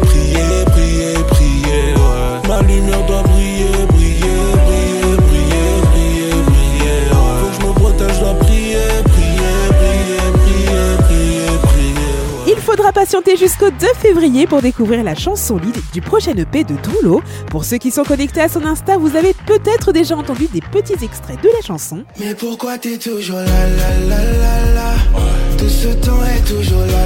faudra 12.71 12.93
patienter 12.93 13.35
jusqu'au 13.39 13.71
2 13.71 13.87
février 13.97 14.47
pour 14.47 14.61
découvrir 14.61 15.03
la 15.03 15.15
chanson 15.15 15.57
lead 15.57 15.75
du 15.95 16.03
prochain 16.03 16.37
EP 16.37 16.65
de 16.65 16.75
Drulo. 16.83 17.23
Pour 17.51 17.65
ceux 17.65 17.79
qui 17.79 17.91
sont 17.91 18.03
connectés 18.03 18.43
à 18.43 18.49
son 18.51 18.63
Insta, 18.63 18.99
vous 18.99 19.17
avez 19.17 19.33
peut-être 19.47 19.91
déjà 19.91 20.15
entendu 20.19 20.49
des 20.53 20.61
petits 20.61 21.03
extraits 21.03 21.43
de 21.43 21.49
la 21.49 21.63
chanson. 21.67 22.05
Mais 22.21 22.35
pourquoi 22.35 22.77
t'es 22.77 22.99
toujours 22.99 23.39
là, 23.39 23.47
Tout 25.57 25.69
ce 25.69 25.89
temps 25.95 26.23
est 26.25 26.45
toujours 26.47 26.85
là, 26.85 26.98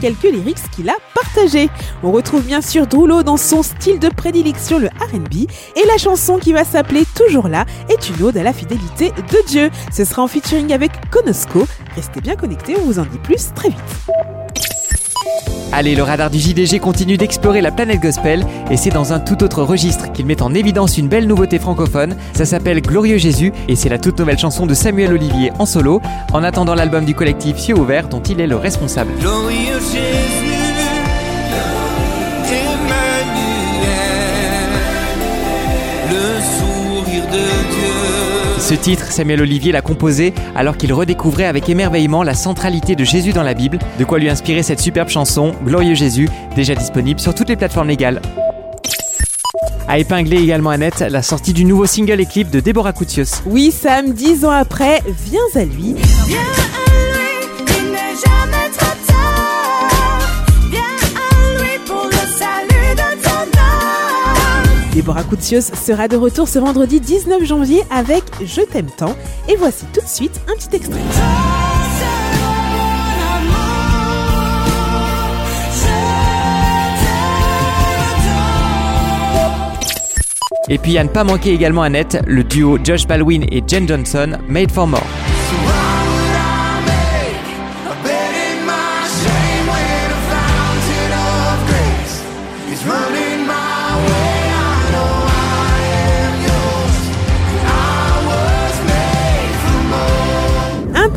quelques 0.00 0.24
lyrics 0.24 0.70
qu'il 0.74 0.88
a 0.88 0.96
partagés. 1.14 1.68
On 2.02 2.12
retrouve 2.12 2.42
bien 2.42 2.60
sûr 2.60 2.86
Drulo 2.86 3.22
dans 3.22 3.36
son 3.36 3.62
style 3.62 3.98
de 3.98 4.08
prédilection, 4.08 4.78
le 4.78 4.88
RB, 4.88 5.48
et 5.76 5.86
la 5.86 5.98
chanson 5.98 6.38
qui 6.38 6.52
va 6.52 6.64
s'appeler 6.64 7.04
Toujours 7.14 7.48
là 7.48 7.64
est 7.88 8.08
une 8.10 8.22
ode 8.22 8.36
à 8.36 8.42
la 8.42 8.52
fidélité 8.52 9.10
de 9.10 9.46
Dieu. 9.46 9.70
Ce 9.92 10.04
sera 10.04 10.22
en 10.22 10.28
featuring 10.28 10.72
avec 10.72 10.92
Konosco. 11.10 11.66
Restez 11.94 12.20
bien 12.20 12.36
connectés, 12.36 12.76
on 12.78 12.84
vous 12.84 12.98
en 12.98 13.04
dit 13.04 13.18
plus 13.18 13.52
très 13.54 13.68
vite. 13.68 14.45
Allez, 15.72 15.94
le 15.94 16.02
radar 16.02 16.30
du 16.30 16.38
JDG 16.38 16.78
continue 16.78 17.16
d'explorer 17.16 17.60
la 17.60 17.70
planète 17.70 18.00
gospel 18.00 18.46
et 18.70 18.76
c'est 18.76 18.90
dans 18.90 19.12
un 19.12 19.20
tout 19.20 19.42
autre 19.42 19.62
registre 19.62 20.12
qu'il 20.12 20.26
met 20.26 20.42
en 20.42 20.54
évidence 20.54 20.96
une 20.96 21.08
belle 21.08 21.26
nouveauté 21.26 21.58
francophone. 21.58 22.16
Ça 22.34 22.44
s'appelle 22.44 22.80
Glorieux 22.80 23.18
Jésus 23.18 23.52
et 23.68 23.76
c'est 23.76 23.88
la 23.88 23.98
toute 23.98 24.18
nouvelle 24.18 24.38
chanson 24.38 24.66
de 24.66 24.74
Samuel 24.74 25.12
Olivier 25.12 25.52
en 25.58 25.66
solo 25.66 26.00
en 26.32 26.42
attendant 26.42 26.74
l'album 26.74 27.04
du 27.04 27.14
collectif 27.14 27.58
Cieux 27.58 27.76
Ouvert 27.78 28.08
dont 28.08 28.22
il 28.22 28.40
est 28.40 28.46
le 28.46 28.56
responsable. 28.56 29.12
Glorieux 29.20 29.80
Jésus, 29.92 30.45
Ce 38.66 38.74
titre, 38.74 39.12
Samuel 39.12 39.42
Olivier 39.42 39.70
l'a 39.70 39.80
composé 39.80 40.34
alors 40.56 40.76
qu'il 40.76 40.92
redécouvrait 40.92 41.44
avec 41.44 41.68
émerveillement 41.68 42.24
la 42.24 42.34
centralité 42.34 42.96
de 42.96 43.04
Jésus 43.04 43.32
dans 43.32 43.44
la 43.44 43.54
Bible, 43.54 43.78
de 43.96 44.04
quoi 44.04 44.18
lui 44.18 44.28
inspirer 44.28 44.64
cette 44.64 44.80
superbe 44.80 45.08
chanson, 45.08 45.54
Glorieux 45.64 45.94
Jésus, 45.94 46.28
déjà 46.56 46.74
disponible 46.74 47.20
sur 47.20 47.32
toutes 47.32 47.48
les 47.48 47.54
plateformes 47.54 47.86
légales. 47.86 48.20
A 49.86 50.00
épingler 50.00 50.38
également 50.38 50.70
Annette 50.70 50.98
la 50.98 51.22
sortie 51.22 51.52
du 51.52 51.64
nouveau 51.64 51.86
single 51.86 52.20
et 52.20 52.26
clip 52.26 52.50
de 52.50 52.58
Deborah 52.58 52.92
Koutios. 52.92 53.40
Oui, 53.46 53.70
Sam, 53.70 54.12
dix 54.12 54.44
ans 54.44 54.50
après, 54.50 55.00
viens 55.06 55.38
à 55.54 55.64
lui. 55.64 55.94
Viens 56.26 56.40
Déborah 65.06 65.22
Koutios 65.22 65.60
sera 65.60 66.08
de 66.08 66.16
retour 66.16 66.48
ce 66.48 66.58
vendredi 66.58 66.98
19 66.98 67.44
janvier 67.44 67.82
avec 67.92 68.24
Je 68.44 68.62
t'aime 68.62 68.88
tant. 68.90 69.14
Et 69.48 69.54
voici 69.54 69.84
tout 69.94 70.00
de 70.00 70.08
suite 70.08 70.40
un 70.48 70.56
petit 70.56 70.74
extrait. 70.74 70.98
Et 80.68 80.78
puis 80.78 80.98
à 80.98 81.04
ne 81.04 81.08
pas 81.08 81.22
manquer 81.22 81.52
également 81.52 81.82
Annette, 81.82 82.20
le 82.26 82.42
duo 82.42 82.76
Josh 82.82 83.06
Baldwin 83.06 83.44
et 83.52 83.62
Jen 83.64 83.86
Johnson, 83.86 84.38
Made 84.48 84.72
for 84.72 84.88
More. 84.88 85.06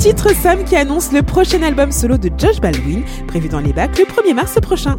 Titre 0.09 0.33
Sam 0.33 0.63
qui 0.63 0.75
annonce 0.75 1.11
le 1.11 1.21
prochain 1.21 1.61
album 1.61 1.91
solo 1.91 2.17
de 2.17 2.31
Josh 2.35 2.59
Baldwin, 2.59 3.03
prévu 3.27 3.47
dans 3.47 3.59
les 3.59 3.73
bacs 3.73 3.95
le 3.99 4.05
1er 4.05 4.33
mars 4.33 4.59
prochain. 4.59 4.97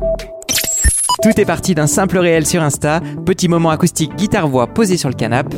Tout 1.20 1.40
est 1.40 1.44
parti 1.44 1.74
d'un 1.74 1.88
simple 1.88 2.18
réel 2.18 2.46
sur 2.46 2.62
Insta, 2.62 3.00
petit 3.26 3.48
moment 3.48 3.70
acoustique 3.70 4.14
guitare-voix 4.14 4.68
posé 4.68 4.96
sur 4.96 5.08
le 5.08 5.16
canapé. 5.16 5.56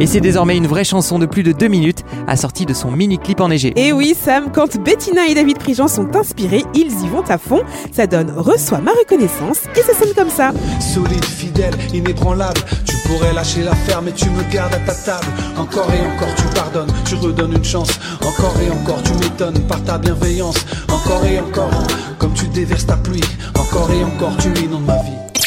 Et 0.00 0.06
c'est 0.06 0.22
désormais 0.22 0.56
une 0.56 0.66
vraie 0.66 0.84
chanson 0.84 1.18
de 1.18 1.26
plus 1.26 1.42
de 1.42 1.52
deux 1.52 1.68
minutes, 1.68 2.04
assortie 2.26 2.64
de 2.64 2.72
son 2.72 2.90
mini-clip 2.90 3.38
enneigé. 3.38 3.74
Et 3.76 3.92
oui 3.92 4.16
Sam, 4.18 4.50
quand 4.50 4.78
Bettina 4.78 5.26
et 5.26 5.34
David 5.34 5.58
Prigent 5.58 5.88
sont 5.88 6.16
inspirés, 6.16 6.64
ils 6.74 7.04
y 7.04 7.08
vont 7.08 7.22
à 7.28 7.36
fond. 7.36 7.62
Ça 7.92 8.06
donne 8.06 8.30
Reçois 8.34 8.78
ma 8.78 8.92
reconnaissance 8.92 9.58
et 9.76 9.82
ça 9.82 9.92
sonne 9.92 10.14
comme 10.16 10.30
ça. 10.30 10.52
Solide, 10.80 11.24
fidèle, 11.24 11.74
inébranlable. 11.92 12.62
Tu 12.86 12.96
pourrais 13.06 13.34
lâcher 13.34 13.62
l'affaire, 13.62 14.00
mais 14.00 14.12
tu 14.12 14.30
me 14.30 14.42
gardes 14.50 14.72
à 14.72 14.78
ta 14.78 14.94
table. 14.94 15.26
Encore 15.58 15.90
et 15.92 16.00
encore, 16.00 16.34
tu 16.34 16.44
pardonnes, 16.54 16.92
tu 17.04 17.16
redonnes 17.16 17.52
une 17.52 17.64
chance. 17.64 18.00
Encore 18.26 18.54
et 18.66 18.70
encore, 18.70 19.02
tu 19.02 19.12
m'étonnes 19.12 19.60
par 19.68 19.84
ta 19.84 19.98
bienveillance. 19.98 20.64
Encore 20.90 21.26
et 21.26 21.40
encore, 21.40 21.70
comme 22.18 22.32
tu 22.32 22.46
déverses 22.48 22.86
ta 22.86 22.96
pluie. 22.96 23.20
Encore 23.58 23.90
et 23.90 24.02
encore, 24.02 24.34
tu 24.38 24.48
inondes 24.64 24.86
ma 24.86 24.96
vie. 25.02 25.39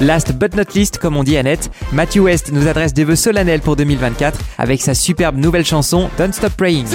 Last 0.00 0.32
but 0.38 0.54
not 0.56 0.74
least, 0.74 0.98
comme 0.98 1.16
on 1.18 1.22
dit 1.22 1.36
Annette, 1.36 1.70
Matthew 1.92 2.20
West 2.20 2.52
nous 2.52 2.66
adresse 2.68 2.94
des 2.94 3.04
vœux 3.04 3.16
solennels 3.16 3.60
pour 3.60 3.76
2024 3.76 4.38
avec 4.56 4.80
sa 4.80 4.94
superbe 4.94 5.36
nouvelle 5.36 5.66
chanson 5.66 6.08
Don't 6.16 6.32
Stop 6.32 6.54
Praying. 6.54 6.86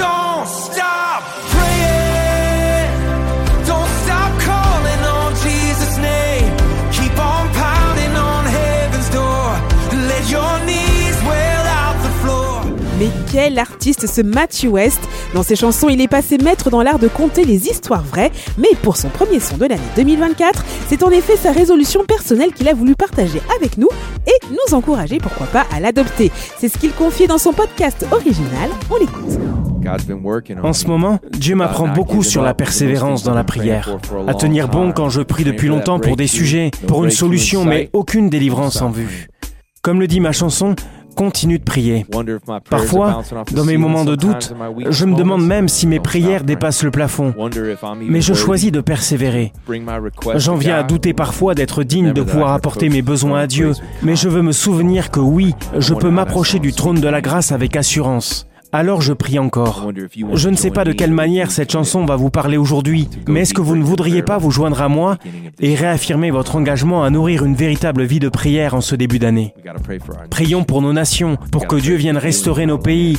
Quel 13.32 13.60
artiste 13.60 14.08
ce 14.08 14.22
Matthew 14.22 14.68
West 14.68 15.00
Dans 15.34 15.44
ses 15.44 15.56
chansons, 15.56 15.90
il 15.90 16.02
est 16.02 16.08
passé 16.08 16.38
maître 16.38 16.70
dans 16.70 16.82
l'art 16.82 17.00
de 17.00 17.08
conter 17.08 17.46
les 17.46 17.68
histoires 17.68 18.04
vraies, 18.04 18.32
mais 18.58 18.70
pour 18.82 18.98
son 18.98 19.10
premier 19.10 19.40
son 19.40 19.58
de 19.58 19.66
l'année 19.66 19.82
2024, 19.96 20.66
c'est 20.88 21.04
en 21.04 21.10
effet 21.10 21.36
sa 21.36 21.52
résolution 21.52 22.06
personnelle 22.06 22.54
qu'il 22.54 22.68
a 22.70 22.74
voulu 22.74 22.96
partager 22.96 23.42
avec 23.58 23.78
nous 23.78 23.90
et 24.28 24.46
nous 24.52 24.76
encourager, 24.76 25.18
pourquoi 25.18 25.48
pas, 25.48 25.66
à 25.76 25.80
l'adopter. 25.80 26.32
C'est 26.58 26.70
ce 26.70 26.78
qu'il 26.78 26.92
confiait 26.92 27.28
dans 27.28 27.38
son 27.38 27.54
podcast 27.54 28.06
original. 28.12 28.70
On 28.90 28.98
l'écoute. 28.98 29.40
En 30.64 30.74
ce 30.74 30.88
moment, 30.88 31.20
Dieu 31.32 31.56
m'apprend 31.56 31.88
beaucoup 31.90 32.24
sur 32.24 32.42
la 32.42 32.54
persévérance 32.54 33.24
dans 33.24 33.36
la 33.36 33.44
prière, 33.44 33.98
à 34.28 34.34
tenir 34.34 34.68
bon 34.68 34.92
quand 34.92 35.10
je 35.10 35.22
prie 35.22 35.44
depuis 35.44 35.68
longtemps 35.68 36.00
pour 36.00 36.16
des 36.16 36.28
sujets, 36.28 36.72
pour 36.88 37.04
une 37.04 37.12
solution, 37.12 37.66
mais 37.66 37.90
aucune 37.94 38.30
délivrance 38.30 38.82
en 38.82 38.90
vue. 38.90 39.28
Comme 39.84 40.00
le 40.00 40.08
dit 40.08 40.20
ma 40.20 40.32
chanson, 40.32 40.76
continue 41.16 41.58
de 41.58 41.64
prier. 41.64 42.06
Parfois, 42.70 43.22
dans 43.52 43.66
mes 43.66 43.78
moments 43.78 44.06
de 44.06 44.16
doute, 44.16 44.54
je 44.90 45.06
me 45.06 45.16
demande 45.16 45.46
même 45.46 45.68
si 45.68 45.88
mes 45.88 46.00
prières 46.00 46.44
dépassent 46.44 46.84
le 46.84 46.92
plafond. 46.92 47.34
Mais 48.02 48.22
je 48.22 48.34
choisis 48.34 48.72
de 48.72 48.82
persévérer. 48.82 49.54
J'en 50.36 50.56
viens 50.56 50.78
à 50.78 50.84
douter 50.84 51.14
parfois 51.14 51.56
d'être 51.56 51.84
digne 51.84 52.14
de 52.14 52.22
pouvoir 52.22 52.54
apporter 52.54 52.90
mes 52.90 53.02
besoins 53.02 53.42
à 53.42 53.48
Dieu, 53.48 53.72
mais 54.04 54.16
je 54.16 54.30
veux 54.30 54.42
me 54.42 54.52
souvenir 54.52 55.12
que 55.12 55.20
oui, 55.20 55.54
je 55.78 55.94
peux 55.94 56.10
m'approcher 56.10 56.60
du 56.60 56.74
trône 56.74 57.00
de 57.00 57.08
la 57.08 57.22
grâce 57.22 57.52
avec 57.52 57.76
assurance. 57.76 58.48
Alors 58.78 59.02
je 59.02 59.14
prie 59.14 59.40
encore. 59.40 59.90
Je 60.34 60.50
ne 60.50 60.58
sais 60.58 60.70
pas 60.70 60.84
de 60.84 60.92
quelle 60.92 61.12
manière 61.12 61.50
cette 61.50 61.72
chanson 61.72 62.04
va 62.04 62.18
vous 62.18 62.30
parler 62.30 62.58
aujourd'hui, 62.58 63.08
mais 63.26 63.42
est-ce 63.42 63.54
que 63.54 63.62
vous 63.62 63.78
ne 63.78 63.84
voudriez 63.84 64.22
pas 64.22 64.38
vous 64.38 64.52
joindre 64.52 64.82
à 64.82 64.90
moi 64.90 65.18
et 65.62 65.76
réaffirmer 65.76 66.30
votre 66.30 66.58
engagement 66.58 67.02
à 67.06 67.10
nourrir 67.10 67.46
une 67.46 67.56
véritable 67.56 68.04
vie 68.04 68.20
de 68.20 68.28
prière 68.28 68.76
en 68.76 68.82
ce 68.82 68.96
début 68.96 69.18
d'année? 69.18 69.54
Prions 70.30 70.66
pour 70.66 70.82
nos 70.82 70.92
nations, 70.92 71.38
pour 71.54 71.68
que 71.68 71.78
Dieu 71.78 71.96
vienne 71.96 72.18
restaurer 72.18 72.66
nos 72.66 72.78
pays. 72.78 73.18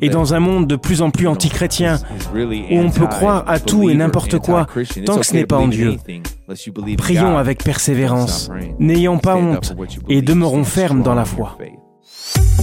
Et 0.00 0.08
dans 0.08 0.32
un 0.32 0.40
monde 0.40 0.66
de 0.66 0.76
plus 0.76 1.02
en 1.02 1.10
plus 1.10 1.26
antichrétien, 1.26 1.98
où 2.34 2.78
on 2.78 2.88
peut 2.88 3.06
croire 3.06 3.44
à 3.46 3.60
tout 3.60 3.90
et 3.90 3.94
n'importe 3.94 4.38
quoi, 4.38 4.66
tant 5.04 5.18
que 5.18 5.26
ce 5.26 5.34
n'est 5.34 5.44
pas 5.44 5.58
en 5.58 5.68
Dieu, 5.68 5.96
prions 6.96 7.36
avec 7.36 7.62
persévérance, 7.62 8.50
n'ayons 8.78 9.18
pas 9.18 9.36
honte 9.36 9.76
et 10.08 10.22
demeurons 10.22 10.64
fermes 10.64 11.02
dans 11.02 11.14
la 11.14 11.26
foi. 11.26 11.58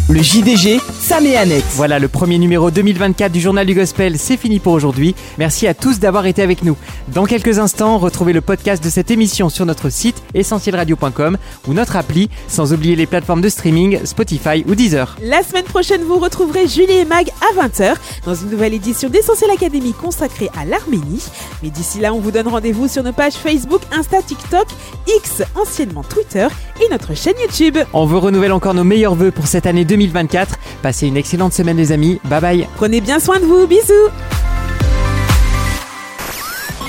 Le 0.10 0.22
JDG, 0.22 0.80
Sam 1.00 1.26
et 1.26 1.38
Annette. 1.38 1.64
Voilà, 1.72 1.98
le 1.98 2.10
premier 2.10 2.38
numéro 2.38 2.70
2024 2.70 3.32
du 3.32 3.40
Journal 3.40 3.66
du 3.66 3.74
Gospel, 3.74 4.20
c'est 4.20 4.36
fini 4.36 4.60
pour 4.60 4.74
aujourd'hui. 4.74 5.16
Merci 5.38 5.66
à 5.66 5.74
tous 5.74 6.00
d'avoir 6.00 6.26
été 6.26 6.42
avec 6.42 6.62
nous. 6.64 6.76
Dans 7.08 7.26
quelques 7.26 7.58
instants, 7.58 7.98
retrouvez 7.98 8.34
le 8.34 8.42
podcast 8.42 8.84
de 8.84 8.90
cette 8.90 9.12
émission 9.12 9.48
sur 9.48 9.66
notre 9.66 9.90
site 9.90 10.22
essentielradio.com 10.34 11.38
ou 11.68 11.74
notre 11.74 11.96
appli, 11.96 12.30
sans 12.50 12.74
oublier 12.74 12.98
les 12.98 13.06
plateformes 13.06 13.42
de 13.42 13.48
streaming 13.48 14.06
Spotify 14.06 14.66
ou 14.68 14.76
Deezer. 14.76 15.16
La 15.22 15.42
semaine 15.42 15.64
prochaine, 15.64 16.04
vous 16.04 16.20
retrouverez 16.20 16.68
Julie 16.68 16.92
et 16.92 17.06
Mag 17.06 17.30
à 17.42 17.66
20h 17.66 17.96
dans 18.26 18.36
une 18.36 18.50
nouvelle 18.50 18.74
édition 18.74 19.10
d'Essentiel 19.10 19.52
Académie 19.52 19.94
consacrée 19.94 20.50
à 20.60 20.66
l'Arménie. 20.66 21.24
Mais 21.64 21.70
d'ici 21.70 22.02
là, 22.02 22.14
on 22.14 22.20
vous 22.20 22.32
donne 22.32 22.50
rendez-vous 22.50 22.90
sur 22.90 23.04
nos 23.04 23.14
pages 23.14 23.34
Facebook, 23.34 23.82
Insta, 23.92 24.22
TikTok, 24.22 24.68
X, 25.08 25.44
anciennement 25.56 26.04
Twitter 26.04 26.48
et 26.86 26.92
notre 26.92 27.16
chaîne 27.16 27.36
YouTube. 27.42 27.78
On 27.94 28.06
vous 28.06 28.20
renouvelle 28.20 28.52
encore 28.52 28.74
nos 28.74 28.84
meilleurs 28.84 29.16
vœux 29.16 29.32
pour 29.32 29.48
cette 29.54 29.68
année 29.68 29.86
2024. 29.86 30.58
Passez 30.82 31.06
une 31.06 31.16
excellente 31.16 31.54
semaine 31.54 31.78
les 31.78 31.92
amis. 31.92 32.20
Bye 32.26 32.42
bye. 32.42 32.68
Prenez 32.76 33.02
bien 33.02 33.20
soin 33.20 33.40
de 33.40 33.46
vous, 33.46 33.68
bisous 33.68 34.10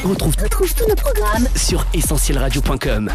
On 0.03 0.09
retrouve, 0.09 0.35
retrouve 0.43 0.75
tous 0.75 0.89
nos 0.89 0.95
programmes 0.95 1.47
sur 1.55 1.85
essentielradio.com. 1.93 3.11